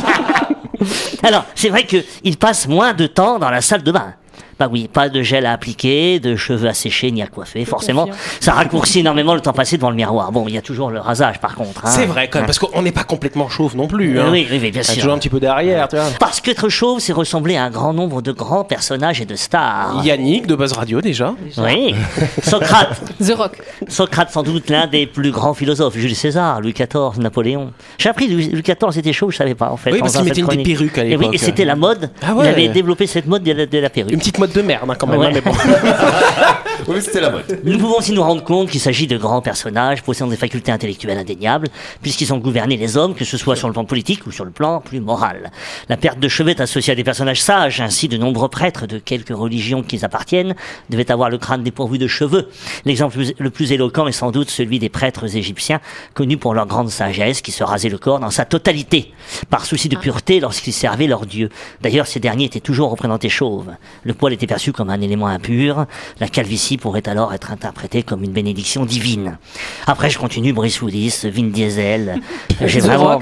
Alors, 1.24 1.46
c'est 1.56 1.70
vrai 1.70 1.86
qu'il 1.86 2.38
passe 2.38 2.68
moins 2.68 2.94
de 2.94 3.08
temps 3.08 3.40
dans 3.40 3.50
la 3.50 3.62
salle 3.62 3.84
de 3.84 3.92
bain. 3.92 4.14
Bah 4.60 4.68
oui, 4.72 4.90
pas 4.92 5.10
de 5.10 5.22
gel 5.22 5.46
à 5.46 5.52
appliquer, 5.52 6.20
de 6.20 6.36
cheveux 6.36 6.68
à 6.68 6.74
sécher 6.74 7.12
ni 7.12 7.22
à 7.22 7.28
coiffer. 7.28 7.64
Forcément, 7.66 8.08
ça 8.40 8.54
raccourcit 8.54 9.00
énormément 9.00 9.36
le 9.36 9.42
temps 9.42 9.54
passé 9.54 9.78
devant 9.78 9.90
le 9.92 9.96
miroir. 9.96 10.32
Bon, 10.32 10.46
il 10.48 10.56
y 10.56 10.58
a 10.58 10.62
toujours 10.62 10.90
le 10.90 11.00
rasage 11.00 11.40
par 11.40 11.56
contre. 11.56 11.86
hein. 11.86 11.90
C'est 11.90 12.06
vrai 12.06 12.28
quand 12.28 12.40
même, 12.40 12.46
parce 12.48 12.60
qu'on 12.60 12.82
n'est 12.82 12.92
pas 12.92 13.04
complètement 13.04 13.50
chauve 13.50 13.76
non 13.76 13.88
plus. 13.88 14.20
Hein. 14.20 14.30
Oui, 14.32 14.48
oui, 14.50 14.60
oui, 14.62 14.72
bien 14.72 14.72
Il 14.72 14.76
y 14.78 14.80
a 14.80 14.84
sûr. 14.84 14.96
toujours 14.96 15.14
un 15.14 15.18
petit 15.20 15.30
peu 15.30 15.40
derrière, 15.40 15.88
tu 15.88 15.96
vois. 15.96 16.06
Parce 16.20 16.42
qu'être 16.42 16.70
chauve, 16.70 17.00
c'est 17.00 17.14
ressembler 17.14 17.56
à 17.56 17.66
un 17.66 17.70
grand 17.70 17.94
nombre 17.94 18.22
de 18.22 18.32
grands 18.32 18.64
personnages 18.64 19.22
et 19.22 19.26
de 19.26 19.36
stars. 19.36 20.02
Yannick 20.04 20.48
de 20.48 20.56
Buzz 20.56 20.74
Radio 20.74 21.02
déjà. 21.02 21.34
Oui. 21.58 21.94
Socrate. 22.44 23.00
The 23.24 23.34
Rock. 23.36 23.58
Socrate, 23.88 24.32
sans 24.32 24.44
doute 24.44 24.70
l'un 24.70 24.88
des 24.88 25.06
plus 25.08 25.32
grands 25.32 25.54
philosophes. 25.54 25.96
Jules 25.98 26.16
César, 26.16 26.62
Louis 26.62 26.74
XIV, 26.74 27.20
Napoléon. 27.20 27.72
J'ai 27.98 28.10
appris 28.10 28.28
que 28.28 28.34
Louis 28.34 28.62
XIV 28.64 28.98
était 28.98 29.14
chauve, 29.14 29.32
je 29.32 29.38
savais 29.38 29.56
pas 29.56 29.70
en 29.72 29.78
fait. 29.78 29.92
Oui, 29.92 30.00
parce 30.00 30.16
qu'il 30.16 30.24
mettait 30.26 30.42
une 30.42 30.48
des 30.48 30.64
perruques 30.64 30.98
à 30.98 31.04
Et 31.04 31.10
oui, 31.16 31.18
l'époque. 31.18 31.36
et 31.36 31.38
c'était 31.38 31.66
la 31.66 31.76
mode. 31.76 32.10
Ah 32.22 32.34
ouais. 32.36 32.46
Il 32.46 32.50
avait 32.50 32.68
développé 32.70 33.08
cette 33.08 33.28
mode 33.28 33.44
de 33.44 33.52
la, 33.52 33.66
de 33.66 33.78
la 33.78 33.90
perruque. 33.90 34.12
Une 34.14 34.20
petite 34.20 34.40
mode 34.40 34.47
de 34.54 34.62
merde 34.62 34.90
hein, 34.90 34.96
quand 34.98 35.08
même. 35.08 35.20
Ouais. 35.20 35.28
hein, 35.28 35.32
mais 35.34 35.42
bon. 35.42 35.52
Oui, 36.88 37.02
c'était 37.02 37.20
la. 37.20 37.34
Nous 37.66 37.78
pouvons 37.78 37.98
aussi 37.98 38.14
nous 38.14 38.24
rendre 38.24 38.42
compte 38.46 38.70
qu'il 38.70 38.80
s'agit 38.80 39.08
de 39.08 39.18
grands 39.18 39.42
personnages 39.42 40.02
possédant 40.04 40.30
des 40.30 40.38
facultés 40.38 40.72
intellectuelles 40.72 41.18
indéniables, 41.18 41.68
puisqu'ils 42.02 42.34
ont 42.34 42.38
gouverné 42.38 42.78
les 42.78 42.96
hommes, 42.96 43.14
que 43.14 43.26
ce 43.26 43.36
soit 43.36 43.58
sur 43.58 43.68
le 43.68 43.74
plan 43.74 43.84
politique 43.84 44.26
ou 44.26 44.32
sur 44.32 44.46
le 44.46 44.52
plan 44.52 44.80
plus 44.80 45.02
moral. 45.02 45.52
La 45.90 45.98
perte 45.98 46.20
de 46.20 46.30
cheveux 46.30 46.52
est 46.52 46.62
associée 46.62 46.94
à 46.94 46.96
des 46.96 47.04
personnages 47.04 47.42
sages, 47.42 47.82
ainsi 47.82 48.08
de 48.08 48.16
nombreux 48.16 48.48
prêtres 48.48 48.88
de 48.88 49.00
quelques 49.00 49.36
religions 49.36 49.84
qu'ils 49.84 50.06
appartiennent 50.06 50.56
devaient 50.90 51.12
avoir 51.12 51.30
le 51.30 51.38
crâne 51.38 51.62
dépourvu 51.62 51.98
de 51.98 52.08
cheveux. 52.08 52.48
L'exemple 52.86 53.18
le 53.38 53.50
plus 53.50 53.74
éloquent 53.74 54.08
est 54.08 54.14
sans 54.14 54.32
doute 54.32 54.50
celui 54.50 54.80
des 54.80 54.90
prêtres 54.90 55.36
égyptiens, 55.36 55.82
connus 56.14 56.38
pour 56.38 56.54
leur 56.54 56.68
grande 56.68 56.90
sagesse, 56.90 57.42
qui 57.42 57.52
se 57.52 57.66
rasaient 57.66 57.90
le 57.90 57.98
corps 57.98 58.22
dans 58.22 58.32
sa 58.32 58.46
totalité, 58.46 59.12
par 59.50 59.66
souci 59.66 59.90
de 59.90 59.98
pureté 59.98 60.40
lorsqu'ils 60.40 60.72
servaient 60.72 61.08
leur 61.08 61.26
dieu. 61.26 61.50
D'ailleurs, 61.82 62.08
ces 62.08 62.22
derniers 62.22 62.46
étaient 62.46 62.62
toujours 62.62 62.92
représentés 62.92 63.28
chauves. 63.28 63.72
Le 64.04 64.14
poil 64.14 64.32
était 64.32 64.48
perçu 64.48 64.72
comme 64.72 64.90
un 64.90 65.02
élément 65.02 65.28
impur, 65.28 65.86
la 66.22 66.30
calvitie 66.30 66.77
pourrait 66.78 67.08
alors 67.08 67.34
être 67.34 67.52
interprétée 67.52 68.04
comme 68.04 68.24
une 68.24 68.32
bénédiction 68.32 68.86
divine. 68.86 69.38
Après, 69.86 70.10
je 70.10 70.18
continue, 70.18 70.54
Brice 70.54 70.82
Willis, 70.82 71.22
Vin 71.26 71.50
Diesel. 71.50 72.22
J'ai 72.66 72.80
vraiment. 72.80 73.22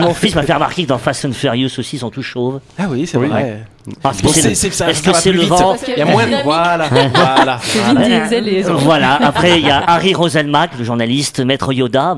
Mon 0.00 0.14
fils 0.14 0.34
m'a 0.34 0.42
fait 0.42 0.54
remarquer 0.54 0.84
que 0.84 0.88
dans 0.88 0.98
Fast 0.98 1.24
and 1.24 1.32
Furious 1.32 1.78
aussi, 1.78 1.96
ils 1.96 2.00
sont 2.00 2.10
tous 2.10 2.22
chauves. 2.22 2.60
Ah 2.78 2.86
oui, 2.88 3.06
c'est 3.06 3.18
vrai. 3.18 3.64
Parce 4.02 4.20
que 4.20 4.28
c'est 4.28 4.50
est-ce 4.52 5.02
que 5.02 5.12
c'est 5.14 5.32
le 5.32 5.42
vent 5.42 5.76
Il 5.88 5.98
y 5.98 6.02
a 6.02 6.04
moins 6.06 6.26
de... 6.26 6.42
Voilà, 6.42 6.88
voilà. 7.14 7.60
Et- 8.04 8.62
Voilà, 8.84 9.14
après 9.22 9.60
il 9.60 9.66
y 9.66 9.70
a 9.70 9.82
Harry 9.86 10.14
Roselmack, 10.14 10.70
le 10.78 10.84
journaliste, 10.84 11.40
Maître 11.40 11.72
Yoda, 11.72 12.16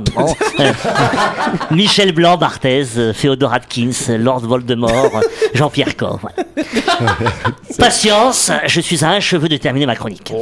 euh, 0.60 0.72
Michel 1.70 2.12
Blanc, 2.12 2.36
Barthez, 2.36 2.86
euh, 2.96 3.12
Féodor 3.12 3.52
Atkins, 3.52 3.90
euh, 4.10 4.18
Lord 4.18 4.40
Voldemort, 4.40 5.10
euh, 5.16 5.20
Jean-Pierre 5.54 5.96
Coff. 5.96 6.20
Patience, 7.78 8.50
je 8.66 8.80
suis 8.80 9.04
à 9.04 9.10
un 9.10 9.20
cheveu 9.20 9.48
de 9.48 9.56
terminer 9.56 9.86
ma 9.86 9.96
chronique. 9.96 10.32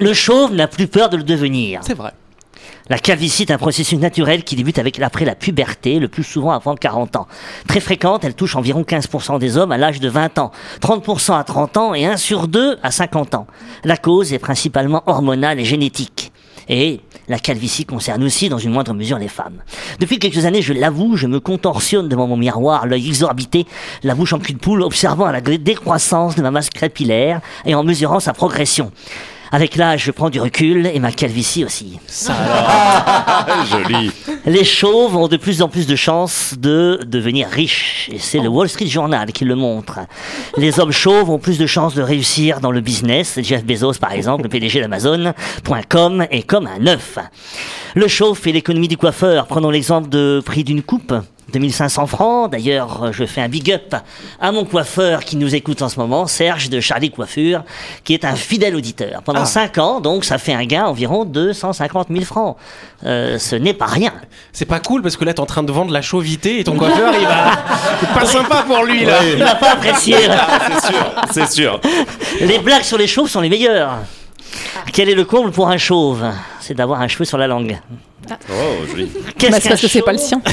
Le 0.00 0.12
chauve 0.12 0.52
n'a 0.54 0.66
plus 0.66 0.86
peur 0.86 1.08
de 1.08 1.16
le 1.16 1.22
devenir. 1.22 1.80
C'est 1.86 1.94
vrai. 1.96 2.10
La 2.88 2.98
calvitie 2.98 3.42
est 3.42 3.50
un 3.50 3.58
processus 3.58 3.98
naturel 3.98 4.44
qui 4.44 4.54
débute 4.54 4.78
avec 4.78 5.00
après 5.00 5.24
la 5.24 5.34
puberté, 5.34 5.98
le 5.98 6.06
plus 6.06 6.22
souvent 6.22 6.52
avant 6.52 6.76
40 6.76 7.16
ans. 7.16 7.26
Très 7.66 7.80
fréquente, 7.80 8.24
elle 8.24 8.34
touche 8.34 8.54
environ 8.54 8.82
15% 8.82 9.40
des 9.40 9.56
hommes 9.56 9.72
à 9.72 9.76
l'âge 9.76 9.98
de 9.98 10.08
20 10.08 10.38
ans, 10.38 10.52
30% 10.80 11.36
à 11.36 11.42
30 11.42 11.76
ans 11.78 11.94
et 11.94 12.06
1 12.06 12.16
sur 12.16 12.46
2 12.46 12.78
à 12.84 12.92
50 12.92 13.34
ans. 13.34 13.48
La 13.82 13.96
cause 13.96 14.32
est 14.32 14.38
principalement 14.38 15.02
hormonale 15.06 15.58
et 15.58 15.64
génétique. 15.64 16.30
Et 16.68 17.00
la 17.28 17.40
calvitie 17.40 17.86
concerne 17.86 18.22
aussi 18.22 18.48
dans 18.48 18.58
une 18.58 18.70
moindre 18.70 18.92
mesure 18.92 19.18
les 19.18 19.28
femmes. 19.28 19.62
Depuis 19.98 20.20
quelques 20.20 20.44
années, 20.44 20.62
je 20.62 20.72
l'avoue, 20.72 21.16
je 21.16 21.26
me 21.26 21.40
contorsionne 21.40 22.08
devant 22.08 22.28
mon 22.28 22.36
miroir, 22.36 22.86
l'œil 22.86 23.08
exorbité, 23.08 23.66
la 24.04 24.14
bouche 24.14 24.32
en 24.32 24.38
cul 24.38 24.52
de 24.52 24.58
poule, 24.58 24.82
observant 24.82 25.30
la 25.30 25.40
décroissance 25.40 26.36
de 26.36 26.42
ma 26.42 26.52
masse 26.52 26.70
capillaire 26.70 27.40
et 27.64 27.74
en 27.74 27.82
mesurant 27.82 28.20
sa 28.20 28.32
progression. 28.32 28.92
Avec 29.56 29.76
l'âge, 29.76 30.04
je 30.04 30.10
prends 30.10 30.28
du 30.28 30.38
recul 30.38 30.86
et 30.86 31.00
ma 31.00 31.12
calvitie 31.12 31.64
aussi. 31.64 31.98
Joli. 33.70 34.10
Les 34.44 34.64
chauves 34.64 35.16
ont 35.16 35.28
de 35.28 35.38
plus 35.38 35.62
en 35.62 35.70
plus 35.70 35.86
de 35.86 35.96
chances 35.96 36.52
de 36.58 37.00
devenir 37.06 37.48
riches. 37.48 38.10
Et 38.12 38.18
c'est 38.18 38.38
le 38.38 38.48
Wall 38.48 38.68
Street 38.68 38.86
Journal 38.86 39.32
qui 39.32 39.46
le 39.46 39.54
montre. 39.54 40.00
Les 40.58 40.78
hommes 40.78 40.92
chauves 40.92 41.30
ont 41.30 41.38
plus 41.38 41.56
de 41.56 41.66
chances 41.66 41.94
de 41.94 42.02
réussir 42.02 42.60
dans 42.60 42.70
le 42.70 42.82
business. 42.82 43.38
Jeff 43.40 43.64
Bezos, 43.64 43.94
par 43.94 44.12
exemple, 44.12 44.42
le 44.42 44.50
PDG 44.50 44.78
d'Amazon.com, 44.82 46.26
est 46.30 46.42
comme 46.42 46.66
un 46.66 46.86
œuf. 46.86 47.16
Le 47.94 48.08
chauve 48.08 48.38
fait 48.38 48.52
l'économie 48.52 48.88
du 48.88 48.98
coiffeur. 48.98 49.46
Prenons 49.46 49.70
l'exemple 49.70 50.10
de 50.10 50.42
prix 50.44 50.64
d'une 50.64 50.82
coupe. 50.82 51.14
2500 51.52 52.06
francs. 52.06 52.50
D'ailleurs, 52.50 53.12
je 53.12 53.24
fais 53.24 53.40
un 53.40 53.48
big 53.48 53.70
up 53.72 53.94
à 54.40 54.52
mon 54.52 54.64
coiffeur 54.64 55.24
qui 55.24 55.36
nous 55.36 55.54
écoute 55.54 55.82
en 55.82 55.88
ce 55.88 55.98
moment, 55.98 56.26
Serge 56.26 56.68
de 56.68 56.80
Charlie 56.80 57.10
Coiffure, 57.10 57.62
qui 58.04 58.14
est 58.14 58.24
un 58.24 58.34
fidèle 58.34 58.74
auditeur. 58.76 59.22
Pendant 59.22 59.44
5 59.44 59.78
ans, 59.78 60.00
donc, 60.00 60.24
ça 60.24 60.38
fait 60.38 60.52
un 60.52 60.64
gain 60.64 60.84
environ 60.84 61.24
250 61.24 62.08
000 62.10 62.24
francs. 62.24 62.56
Euh, 63.04 63.38
ce 63.38 63.56
n'est 63.56 63.74
pas 63.74 63.86
rien. 63.86 64.12
C'est 64.52 64.64
pas 64.64 64.80
cool 64.80 65.02
parce 65.02 65.16
que 65.16 65.24
là, 65.24 65.34
t'es 65.34 65.40
en 65.40 65.46
train 65.46 65.62
de 65.62 65.72
vendre 65.72 65.92
la 65.92 66.02
chauvité 66.02 66.60
et 66.60 66.64
ton 66.64 66.76
coiffeur, 66.76 67.12
il 67.18 67.26
va. 67.26 67.52
C'est 68.00 68.08
pas 68.08 68.26
sympa 68.26 68.64
pour 68.66 68.84
lui, 68.84 69.04
là. 69.04 69.18
Il 69.24 69.38
n'a 69.38 69.54
pas 69.54 69.72
apprécié. 69.72 70.16
C'est 70.66 70.86
sûr, 70.86 71.14
c'est 71.30 71.48
sûr. 71.48 71.80
Les 72.40 72.58
blagues 72.58 72.82
sur 72.82 72.98
les 72.98 73.06
chauves 73.06 73.28
sont 73.28 73.40
les 73.40 73.48
meilleures. 73.48 73.98
Quel 74.92 75.08
est 75.08 75.14
le 75.14 75.24
comble 75.24 75.50
pour 75.50 75.68
un 75.68 75.76
chauve? 75.76 76.24
C'est 76.66 76.74
d'avoir 76.74 77.00
un 77.00 77.06
cheveu 77.06 77.24
sur 77.24 77.38
la 77.38 77.46
langue. 77.46 77.78
Oh, 78.28 78.54
joli. 78.90 79.08
Qu'est-ce 79.38 79.52
Bah, 79.52 79.58
c'est 79.60 79.62
qu'un 79.62 79.68
parce 79.68 79.80
que 79.82 79.86
c'est 79.86 80.02
pas 80.02 80.10
le 80.10 80.18
sien. 80.18 80.40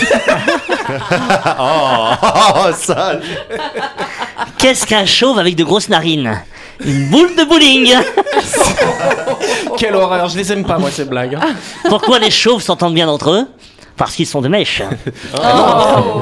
Oh, 1.60 2.70
ça. 2.76 3.20
Qu'est-ce 4.60 4.86
qu'un 4.86 5.06
chauve 5.08 5.40
avec 5.40 5.56
de 5.56 5.64
grosses 5.64 5.90
narines? 5.90 6.40
Une 6.86 7.10
boule 7.10 7.36
de 7.36 7.46
bowling 7.46 7.94
Quelle 9.78 9.96
horreur, 9.96 10.28
je 10.30 10.38
les 10.38 10.52
aime 10.52 10.66
pas, 10.66 10.78
moi, 10.78 10.92
ces 10.92 11.06
blagues. 11.06 11.40
Pourquoi 11.90 12.20
les 12.20 12.30
chauves 12.30 12.62
s'entendent 12.62 12.94
bien 12.94 13.08
entre 13.08 13.32
eux? 13.32 13.48
Parce 13.96 14.16
qu'ils 14.16 14.26
sont 14.28 14.42
de 14.42 14.48
mèche. 14.48 14.82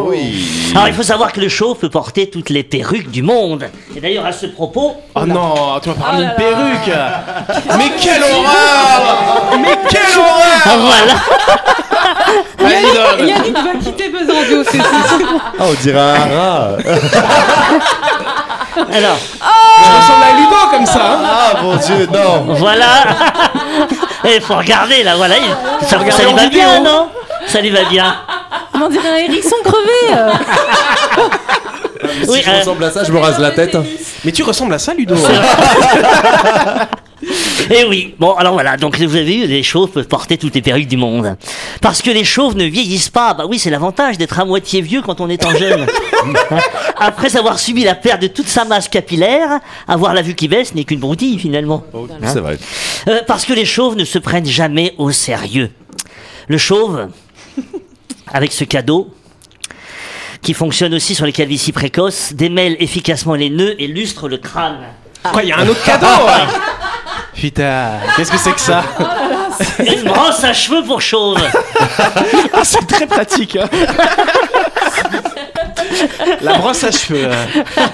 Oui. 0.05 0.45
Alors 0.75 0.87
il 0.89 0.93
faut 0.93 1.03
savoir 1.03 1.31
que 1.31 1.39
le 1.39 1.47
chauve 1.49 1.77
peut 1.77 1.89
porter 1.89 2.29
toutes 2.29 2.49
les 2.49 2.63
perruques 2.63 3.09
du 3.11 3.21
monde. 3.23 3.65
Et 3.95 4.01
d'ailleurs 4.01 4.25
à 4.25 4.31
ce 4.33 4.45
propos, 4.47 4.95
Oh 5.15 5.25
non, 5.25 5.79
tu 5.81 5.89
m'as 5.89 5.95
pas 5.95 6.05
ramené 6.07 6.23
une 6.25 6.35
perruque. 6.35 6.91
Mais 7.77 7.91
quelle 7.99 8.21
horreur 8.21 9.57
Mais 9.61 9.77
quelle 9.89 10.17
horreur 10.19 10.61
ah, 10.65 10.77
voilà 10.77 11.13
Allez, 12.65 12.87
Idole. 12.89 13.27
Yannick 13.29 13.53
va 13.55 13.73
quitter 13.83 14.09
Buzz 14.09 14.27
Radio, 14.35 14.63
c'est 14.69 14.79
Ah, 14.79 15.61
on 15.61 15.73
dirait 15.81 15.99
un 15.99 16.13
rat. 16.13 16.77
Alors 18.93 19.17
Je 19.83 19.97
ressemble 19.97 20.23
à 20.23 20.37
Ludo 20.37 20.55
comme 20.71 20.85
ça. 20.85 21.01
hein. 21.13 21.19
Ah, 21.25 21.61
mon 21.61 21.75
dieu, 21.77 22.07
non. 22.11 22.53
voilà 22.55 23.03
Il 24.25 24.41
faut 24.41 24.55
regarder 24.55 25.03
là, 25.03 25.15
voilà. 25.15 25.35
il- 25.37 25.87
Ça, 25.87 25.97
ça 26.09 26.23
lui 26.23 26.33
va 26.33 26.47
bien, 26.47 26.81
non? 26.81 27.07
Ça 27.51 27.59
lui 27.59 27.69
va 27.69 27.83
bien. 27.89 28.15
On 28.73 28.87
dirait 28.89 29.09
un 29.09 29.17
hérisson 29.17 29.55
crevé. 29.63 30.17
euh. 30.17 30.31
Oui, 32.27 32.37
si 32.39 32.43
je 32.43 32.49
euh, 32.49 32.59
ressemble 32.59 32.83
à 32.85 32.91
ça, 32.91 33.03
je 33.03 33.11
me 33.11 33.19
rase 33.19 33.39
la 33.39 33.51
tête. 33.51 33.77
Mais 34.23 34.31
tu 34.31 34.41
ressembles 34.43 34.73
à 34.73 34.79
ça, 34.79 34.93
Ludo. 34.93 35.15
Et 37.69 37.83
oui, 37.89 38.15
bon 38.17 38.31
alors 38.33 38.53
voilà, 38.53 38.77
donc 38.77 38.97
vous 38.97 39.15
avez 39.15 39.23
vu, 39.23 39.45
les 39.47 39.61
chauves 39.63 39.89
peuvent 39.91 40.07
porter 40.07 40.37
toutes 40.37 40.55
les 40.55 40.61
perruques 40.61 40.87
du 40.87 40.97
monde. 40.97 41.35
Parce 41.81 42.01
que 42.01 42.09
les 42.09 42.23
chauves 42.23 42.55
ne 42.55 42.63
vieillissent 42.63 43.09
pas, 43.09 43.33
bah 43.35 43.45
oui 43.47 43.59
c'est 43.59 43.69
l'avantage 43.69 44.17
d'être 44.17 44.39
à 44.39 44.45
moitié 44.45 44.81
vieux 44.81 45.01
quand 45.01 45.21
on 45.21 45.29
est 45.29 45.45
en 45.45 45.51
jeune. 45.55 45.85
Après 46.99 47.35
avoir 47.37 47.59
subi 47.59 47.83
la 47.83 47.95
perte 47.95 48.21
de 48.21 48.27
toute 48.27 48.47
sa 48.47 48.65
masse 48.65 48.87
capillaire, 48.89 49.59
avoir 49.87 50.13
la 50.13 50.21
vue 50.23 50.33
qui 50.33 50.47
baisse 50.47 50.73
n'est 50.73 50.85
qu'une 50.85 50.99
broutille 50.99 51.37
finalement. 51.37 51.83
C'est 52.23 52.39
vrai. 52.39 52.57
Euh, 53.07 53.19
parce 53.27 53.45
que 53.45 53.53
les 53.53 53.65
chauves 53.65 53.95
ne 53.95 54.05
se 54.05 54.17
prennent 54.17 54.45
jamais 54.47 54.95
au 54.97 55.11
sérieux. 55.11 55.69
Le 56.47 56.57
chauve, 56.57 57.07
avec 58.33 58.51
ce 58.51 58.63
cadeau, 58.63 59.13
qui 60.41 60.53
fonctionne 60.53 60.93
aussi 60.93 61.13
sur 61.15 61.25
les 61.25 61.31
calvities 61.31 61.71
précoces, 61.71 62.33
démêle 62.33 62.75
efficacement 62.79 63.35
les 63.35 63.49
nœuds 63.49 63.75
et 63.79 63.87
lustre 63.87 64.27
le 64.27 64.37
crâne. 64.37 64.79
Quoi, 65.31 65.43
il 65.43 65.49
y 65.49 65.51
a 65.51 65.57
un 65.59 65.67
autre 65.67 65.83
cadeau 65.83 66.07
hein 66.07 66.47
Putain, 67.35 67.91
qu'est-ce 68.15 68.31
que 68.31 68.37
c'est 68.37 68.53
que 68.53 68.59
ça 68.59 68.83
Une 69.79 70.03
brosse 70.03 70.43
à 70.43 70.53
cheveux 70.53 70.83
pour 70.83 71.01
chauve. 71.01 71.37
Ah, 72.53 72.63
c'est 72.63 72.85
très 72.85 73.07
pratique. 73.07 73.55
hein. 73.55 73.67
La 76.41 76.57
brosse 76.57 76.83
à 76.83 76.91
cheveux. 76.91 77.29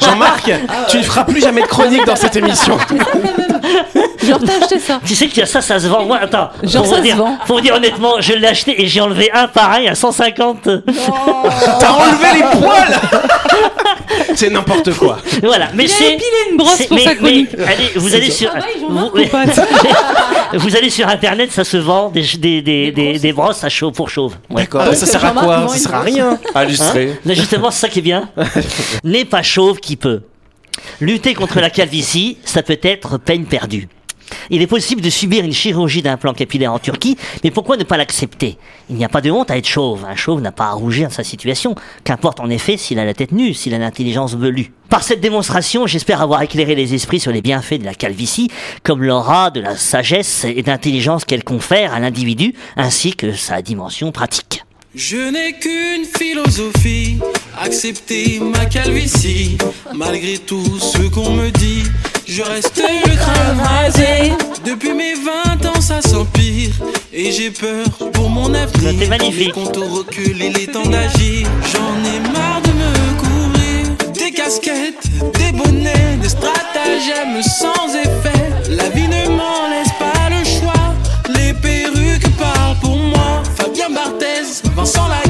Jean-Marc, 0.04 0.52
tu 0.90 0.98
ne 0.98 1.04
feras 1.04 1.24
plus 1.24 1.42
jamais 1.42 1.62
de 1.62 1.68
chronique 1.68 2.06
dans 2.06 2.16
cette 2.16 2.36
émission. 2.36 2.78
Genre, 4.24 4.40
t'as 4.46 4.58
acheté 4.58 4.80
ça. 4.80 5.00
Tu 5.06 5.16
sais 5.16 5.28
que 5.28 5.46
ça, 5.46 5.62
ça 5.62 5.80
se 5.80 5.88
vend. 5.88 6.04
Moi, 6.06 6.18
attends. 6.22 6.50
Genre, 6.64 6.84
pour 6.84 6.92
ça 6.92 6.98
se 6.98 7.02
dire, 7.04 7.16
vend. 7.16 7.38
Pour 7.46 7.58
vous 7.58 7.62
dire 7.62 7.76
honnêtement, 7.76 8.20
je 8.20 8.34
l'ai 8.34 8.48
acheté 8.48 8.82
et 8.82 8.88
j'ai 8.88 9.00
enlevé 9.02 9.32
un 9.32 9.48
pareil 9.48 9.88
à 9.88 9.96
150. 9.96 10.64
T'as 10.64 11.92
enlevé 11.92 12.28
les 12.34 12.60
poils 12.60 13.00
C'est 14.36 14.50
n'importe 14.50 14.94
quoi. 14.94 15.18
Voilà. 15.44 15.70
Mais 15.74 15.86
Il 15.86 15.92
a 15.92 15.94
c'est. 15.94 16.14
épilé 16.14 16.28
une 16.52 16.58
brosse 16.58 16.84
pour 16.88 16.98
mais- 16.98 17.04
sa 17.04 17.16
chronique. 17.16 17.50
mais 17.58 17.64
allez, 17.64 17.92
vous 17.96 18.16
allez 18.16 18.32
sur. 18.32 18.50
Ah 18.54 18.60
ouais, 18.60 19.24
vous, 20.54 20.60
vous 20.60 20.76
allez 20.76 20.90
sur 20.90 21.08
internet, 21.08 21.52
ça 21.52 21.64
se 21.64 21.78
vend 21.78 22.10
des, 22.10 22.22
des, 22.38 22.62
des, 22.62 22.92
des, 22.92 23.20
des 23.20 23.34
brosses 23.34 23.64
à 23.64 23.70
chauve 23.70 23.94
pour 23.94 24.10
chauve. 24.10 24.36
Ouais. 24.50 24.64
D'accord, 24.64 24.84
Ah 24.90 24.96
ça 24.96 25.06
sert 25.06 25.24
à 25.24 25.28
Jean-Marc 25.30 25.46
quoi 25.46 25.68
Ça 25.70 25.78
sert 25.78 25.96
à 25.96 26.02
rien. 26.02 26.40
Illustré. 26.56 27.20
Mais 27.26 27.36
justement, 27.36 27.72
c'est 27.72 27.82
ça 27.82 27.90
qui 27.90 28.00
est 28.00 28.04
bien. 28.04 28.30
N'est 29.04 29.26
pas 29.26 29.44
chauve 29.44 29.80
qui 29.80 29.96
peut. 29.96 30.22
Lutter 31.02 31.34
contre 31.34 31.60
la 31.60 31.70
calvitie, 31.70 32.38
ça 32.46 32.62
peut 32.64 32.80
être 32.84 33.18
peine 33.18 33.46
perdue. 33.46 33.88
Il 34.50 34.62
est 34.62 34.68
possible 34.68 35.02
de 35.02 35.10
subir 35.10 35.44
une 35.44 35.54
chirurgie 35.54 36.02
d'implant 36.02 36.34
capillaire 36.34 36.74
en 36.74 36.80
Turquie, 36.80 37.18
mais 37.44 37.52
pourquoi 37.52 37.78
ne 37.78 37.84
pas 37.84 37.98
l'accepter? 37.98 38.58
Il 38.90 38.96
n'y 38.96 39.06
a 39.06 39.10
pas 39.10 39.22
de 39.22 39.32
honte 39.32 39.52
à 39.52 39.58
être 39.58 39.68
chauve. 39.68 40.06
Un 40.06 40.16
chauve 40.16 40.42
n'a 40.42 40.52
pas 40.52 40.68
à 40.68 40.72
rougir 40.72 41.10
de 41.10 41.14
sa 41.14 41.24
situation. 41.24 41.76
Qu'importe 42.04 42.40
en 42.40 42.50
effet 42.50 42.78
s'il 42.78 43.00
a 43.00 43.06
la 43.06 43.14
tête 43.14 43.32
nue, 43.32 43.54
s'il 43.54 43.74
a 43.74 43.78
l'intelligence 43.78 44.36
velue. 44.36 44.72
Par 44.90 45.04
cette 45.04 45.20
démonstration, 45.20 45.86
j'espère 45.86 46.22
avoir 46.22 46.42
éclairé 46.42 46.74
les 46.74 46.94
esprits 46.94 47.20
sur 47.20 47.32
les 47.32 47.42
bienfaits 47.42 47.80
de 47.80 47.86
la 47.86 47.94
calvitie, 47.94 48.50
comme 48.84 49.04
l'aura 49.04 49.52
de 49.52 49.60
la 49.60 49.76
sagesse 49.76 50.46
et 50.46 50.64
d'intelligence 50.64 51.26
qu'elle 51.26 51.44
confère 51.44 51.94
à 51.94 52.00
l'individu, 52.00 52.54
ainsi 52.78 53.14
que 53.14 53.34
sa 53.34 53.62
dimension 53.62 54.12
pratique. 54.12 54.64
Je 54.96 55.30
n'ai 55.30 55.54
qu'une 55.60 56.06
philosophie, 56.06 57.20
accepter 57.60 58.40
ma 58.40 58.66
calvitie, 58.66 59.58
malgré 59.94 60.38
tout 60.40 60.80
ce 60.80 61.10
qu'on 61.10 61.32
me 61.32 61.52
dit. 61.52 61.84
Je 62.28 62.42
reste 62.42 62.78
le 62.78 63.16
crâne 63.16 63.60
rasé. 63.60 64.34
Depuis 64.66 64.94
mes 64.94 65.14
20 65.14 65.66
ans, 65.66 65.82
ça 65.82 66.02
s'empire. 66.02 66.72
Et 67.14 67.32
j'ai 67.32 67.52
peur 67.52 67.86
pour 68.12 68.30
mon 68.30 68.54
avenir. 68.54 68.92
C'était 68.92 69.08
magnifique. 69.08 69.48
Les 69.48 69.52
comptes 69.52 69.78
au 69.78 69.86
recul, 69.86 70.36
il 70.38 70.58
est 70.58 70.72
temps 70.72 70.86
d'agir. 70.86 71.48
J'en 71.72 71.96
ai 72.04 72.20
marre 72.34 72.62
de 72.64 72.72
me 72.72 73.20
couvrir. 73.22 74.14
Des 74.14 74.32
casquettes, 74.32 75.08
des 75.40 75.52
bonnets, 75.58 76.18
des 76.22 76.30
stratagèmes 76.30 77.42
sans 77.42 77.96
effet. 77.96 78.72
La 78.72 78.90
vie 78.90 79.08
ne 79.08 79.30
m'en 79.30 79.70
laisse 79.70 79.94
pas 79.98 80.30
le 80.30 80.44
choix. 80.44 80.94
Les 81.30 81.54
perruques 81.54 82.30
parlent 82.38 82.78
pour 82.82 82.98
moi. 82.98 83.42
Fabien 83.56 83.90
Barthez, 83.90 84.62
Vincent 84.76 85.08
Lagaffe. 85.08 85.27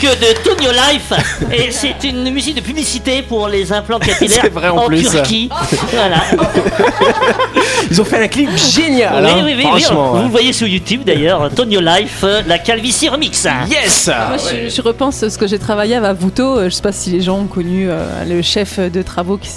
Musique 0.00 0.20
de 0.20 0.42
Tonio 0.42 0.70
Life 0.72 1.12
et 1.52 1.70
c'est 1.70 2.04
une 2.04 2.30
musique 2.30 2.56
de 2.56 2.60
publicité 2.60 3.22
pour 3.22 3.48
les 3.48 3.72
implants 3.72 3.98
capillaires 3.98 4.44
en 4.74 4.86
plus. 4.86 5.02
Turquie. 5.02 5.50
voilà. 5.92 6.22
Ils 7.90 8.00
ont 8.00 8.04
fait 8.04 8.22
un 8.22 8.28
clip 8.28 8.50
génial. 8.56 9.24
oui, 9.24 9.30
hein, 9.30 9.42
oui, 9.44 9.54
oui, 9.56 9.64
oui. 9.74 9.80
franchement. 9.82 10.12
Vous 10.14 10.22
le 10.24 10.28
voyez 10.28 10.52
sur 10.52 10.66
YouTube 10.66 11.02
d'ailleurs, 11.04 11.50
Tonio 11.54 11.80
Life, 11.80 12.20
euh, 12.24 12.42
la 12.46 12.58
calvitie 12.58 13.08
remix. 13.08 13.46
Yes 13.70 14.08
Moi, 14.28 14.36
je, 14.38 14.68
je 14.68 14.82
repense 14.82 15.22
à 15.22 15.30
ce 15.30 15.38
que 15.38 15.46
j'ai 15.46 15.58
travaillé 15.58 15.94
à 15.96 16.00
Vavuto. 16.00 16.58
euh, 16.58 16.64
Je 16.64 16.70
sais 16.70 16.82
pas 16.82 16.92
si 16.92 17.10
les 17.10 17.20
gens 17.20 17.38
ont 17.38 17.46
connu 17.46 17.86
euh, 17.88 18.24
le 18.28 18.42
chef 18.42 18.78
de 18.78 19.02
travaux 19.02 19.38
qui, 19.38 19.48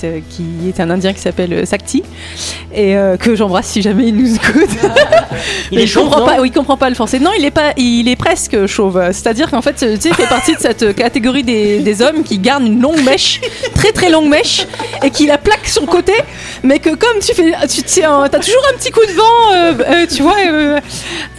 est 0.68 0.80
un 0.80 0.90
Indien 0.90 1.14
qui 1.14 1.20
s'appelle 1.20 1.66
Sakti 1.68 2.04
et 2.74 2.96
euh, 2.96 3.18
que 3.18 3.36
j'embrasse 3.36 3.68
si 3.68 3.82
jamais 3.82 4.08
il 4.08 4.16
nous 4.16 4.36
écoute. 4.36 4.70
Il 5.72 5.78
Mais 5.78 5.84
est 5.84 5.88
chauve, 5.88 6.06
comprend 6.10 6.26
pas, 6.26 6.42
oui, 6.42 6.50
il 6.50 6.52
comprend 6.52 6.78
pas 6.78 6.90
le 6.90 6.96
français. 6.96 7.20
Non, 7.20 7.32
il 7.38 7.46
est 7.46 7.52
pas, 7.52 7.74
il 7.78 8.08
est 8.08 8.16
presque 8.16 8.66
chauve. 8.68 9.02
C'est-à-dire 9.12 9.50
qu'en 9.50 9.62
fait, 9.62 9.74
tu 9.74 9.86
sais, 10.00 10.10
il 10.10 10.14
fait 10.16 10.28
partie 10.28 10.54
de 10.56 10.60
cette 10.60 10.96
catégorie 10.96 11.44
des, 11.44 11.80
des 11.80 12.02
hommes 12.02 12.24
qui 12.24 12.38
gardent 12.40 12.66
une 12.68 12.82
longue 12.82 13.02
mèche, 13.04 13.42
très 13.76 13.92
très 13.92 14.10
longue 14.10 14.28
mèche, 14.30 14.66
et 15.04 15.10
qui 15.10 15.26
la 15.26 15.38
plaque 15.38 15.68
sur 15.68 15.82
le 15.82 15.88
côté, 15.88 16.14
mais 16.64 16.80
que 16.80 16.90
comme 16.90 17.20
tu 17.20 17.34
fais, 17.34 17.54
tu 17.68 17.84
tiens, 17.84 18.13
t'as 18.30 18.40
toujours 18.40 18.62
un 18.74 18.78
petit 18.78 18.92
coup 18.92 19.06
de 19.06 19.12
vent, 19.12 19.54
euh, 19.54 19.74
euh, 19.80 20.08
tu 20.08 20.24
vois, 20.24 20.38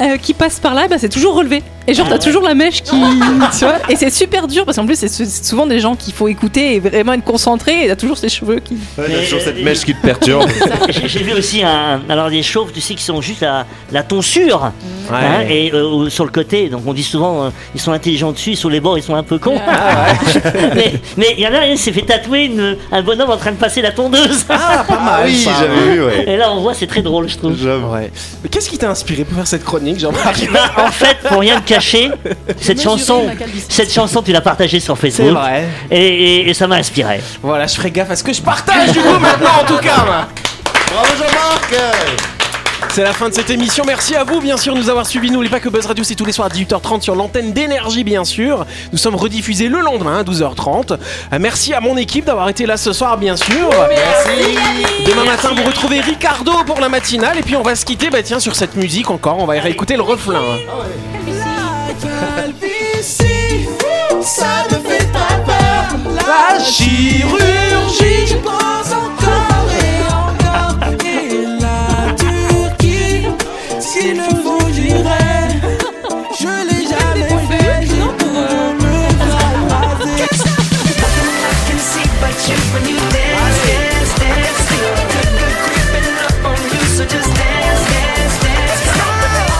euh, 0.00 0.16
qui 0.18 0.34
passe 0.34 0.60
par 0.60 0.74
là, 0.74 0.88
bah, 0.88 0.96
c'est 0.98 1.08
toujours 1.08 1.34
relevé. 1.34 1.62
Et 1.86 1.92
genre, 1.94 2.08
t'as 2.08 2.18
toujours 2.18 2.42
la 2.42 2.54
mèche 2.54 2.82
qui, 2.82 2.96
tu 3.58 3.64
vois, 3.64 3.74
et 3.90 3.96
c'est 3.96 4.10
super 4.10 4.46
dur 4.46 4.64
parce 4.64 4.76
qu'en 4.78 4.86
plus, 4.86 4.96
c'est 4.98 5.08
sou- 5.08 5.24
c'est 5.26 5.44
souvent 5.44 5.66
des 5.66 5.80
gens 5.80 5.94
qu'il 5.96 6.14
faut 6.14 6.28
écouter 6.28 6.74
et 6.76 6.80
vraiment 6.80 7.12
être 7.12 7.24
concentré, 7.24 7.84
et 7.84 7.88
t'as 7.88 7.96
toujours 7.96 8.16
ces 8.16 8.28
cheveux 8.30 8.60
qui. 8.60 8.74
Ouais, 8.96 9.04
t'as 9.08 9.22
toujours 9.24 9.40
cette 9.40 9.62
mèche 9.62 9.84
qui 9.84 9.94
te 9.94 10.00
perturbe. 10.00 10.48
J'ai 10.88 11.08
j'ai 11.08 11.22
vu 11.22 11.32
aussi 11.34 11.62
un, 11.62 12.00
alors 12.08 12.30
des 12.30 12.42
chauves, 12.42 12.72
tu 12.72 12.80
sais, 12.80 12.94
qui 12.94 13.02
sont 13.04 13.20
juste 13.20 13.42
à 13.42 13.66
la 13.92 14.02
tonsure 14.02 14.72
Ouais. 15.10 15.16
hein, 15.18 15.40
et 15.50 15.70
euh, 15.74 16.08
sur 16.08 16.24
le 16.24 16.30
côté. 16.30 16.68
Donc 16.70 16.82
on 16.86 16.94
dit 16.94 17.02
souvent, 17.02 17.44
euh, 17.44 17.50
ils 17.74 17.80
sont 17.80 17.92
intelligents 17.92 18.32
dessus, 18.32 18.56
sur 18.56 18.70
les 18.70 18.80
bords 18.80 18.96
ils 18.96 19.02
sont 19.02 19.14
un 19.14 19.22
peu 19.22 19.38
cons. 19.38 19.60
mais 20.74 20.94
mais 21.16 21.34
il 21.36 21.40
y 21.42 21.46
en 21.46 21.52
a 21.54 21.58
un 21.60 21.72
qui 21.72 21.78
s'est 21.78 21.92
fait 21.92 22.02
tatouer 22.02 22.44
une- 22.46 22.76
un 22.90 23.02
bonhomme 23.02 23.30
en 23.30 23.36
train 23.36 23.52
de 23.52 23.56
passer 23.56 23.82
la 23.82 23.92
tondeuse. 23.92 24.44
Ah, 24.48 24.84
pas 24.88 24.98
mal. 25.00 25.22
oui, 25.26 25.44
j'avais 25.44 25.92
vu, 25.94 26.02
ouais. 26.04 26.24
Et 26.28 26.36
là 26.38 26.50
on 26.52 26.60
voit, 26.62 26.72
c'est 26.74 26.86
très 26.86 27.02
drôle, 27.02 27.28
je 27.28 27.36
trouve. 27.36 27.52
Ouais. 27.92 28.10
Qu'est-ce 28.50 28.70
qui 28.70 28.78
t'a 28.78 28.88
inspiré 28.90 29.24
pour 29.24 29.36
faire 29.36 29.46
cette 29.46 29.64
chronique, 29.64 29.98
Jean-Marc 30.00 30.48
Bah, 30.52 30.72
en 30.86 30.90
fait, 30.90 31.18
pour 31.28 31.40
rien 31.40 31.60
te 31.60 31.66
cacher, 31.74 32.10
cette 32.60 32.80
chanson, 32.82 33.26
cette 33.68 33.92
chanson, 33.92 34.22
tu 34.22 34.32
l'as 34.32 34.40
partagée 34.40 34.80
sur 34.80 34.96
C'est 34.96 35.10
Facebook. 35.10 35.36
vrai. 35.38 35.64
Et, 35.90 35.96
et- 36.06 36.48
et 36.50 36.54
ça 36.54 36.66
m'a 36.66 36.76
inspiré. 36.76 37.20
Voilà, 37.42 37.66
je 37.66 37.74
ferai 37.74 37.90
gaffe 37.90 38.10
à 38.10 38.16
ce 38.16 38.24
que 38.24 38.32
je 38.32 38.42
partage 38.42 38.92
du 38.92 38.98
coup 39.00 39.18
maintenant 39.20 39.60
en 39.62 39.64
tout 39.64 39.78
cas. 39.78 40.04
Bravo 40.92 41.08
Jean-Marc 41.18 41.74
C'est 42.90 43.02
la 43.02 43.12
fin 43.12 43.28
de 43.28 43.34
cette 43.34 43.50
émission. 43.50 43.82
Merci 43.84 44.14
à 44.14 44.22
vous, 44.22 44.40
bien 44.40 44.56
sûr, 44.56 44.74
de 44.74 44.78
nous 44.78 44.88
avoir 44.88 45.04
suivis. 45.06 45.30
N'oubliez 45.30 45.50
pas 45.50 45.58
que 45.58 45.68
Buzz 45.68 45.86
Radio, 45.86 46.04
c'est 46.04 46.14
tous 46.14 46.24
les 46.26 46.30
soirs 46.32 46.46
à 46.48 46.54
18h30 46.54 47.00
sur 47.00 47.16
l'antenne 47.16 47.52
d'énergie, 47.52 48.04
bien 48.04 48.22
sûr. 48.24 48.64
Nous 48.92 48.98
sommes 48.98 49.16
rediffusés 49.16 49.66
le 49.68 49.80
lendemain 49.80 50.18
à 50.20 50.22
12h30. 50.22 50.92
Euh, 50.92 50.96
Merci 51.40 51.74
à 51.74 51.80
mon 51.80 51.96
équipe 51.96 52.26
d'avoir 52.26 52.48
été 52.48 52.66
là 52.66 52.76
ce 52.76 52.92
soir, 52.92 53.16
bien 53.18 53.34
sûr. 53.36 53.68
Merci. 53.88 54.56
Demain 55.06 55.24
matin, 55.24 55.50
vous 55.56 55.64
retrouvez 55.64 56.00
Ricardo 56.00 56.52
pour 56.66 56.78
la 56.80 56.88
matinale. 56.88 57.38
Et 57.38 57.42
puis, 57.42 57.56
on 57.56 57.62
va 57.62 57.74
se 57.74 57.84
quitter, 57.84 58.10
bah 58.10 58.22
tiens, 58.22 58.38
sur 58.38 58.54
cette 58.54 58.76
musique 58.76 59.10
encore. 59.10 59.38
On 59.40 59.46
va 59.46 59.54
réécouter 59.54 59.96
le 59.96 60.02
refrain. 60.02 60.34
La 61.26 61.33
calvitie, 62.00 63.68
ça 64.22 64.64
me 64.70 64.88
fait 64.88 65.12
pas 65.12 65.38
peur. 65.44 65.98
La 66.14 66.62
chirurgie. 66.62 67.43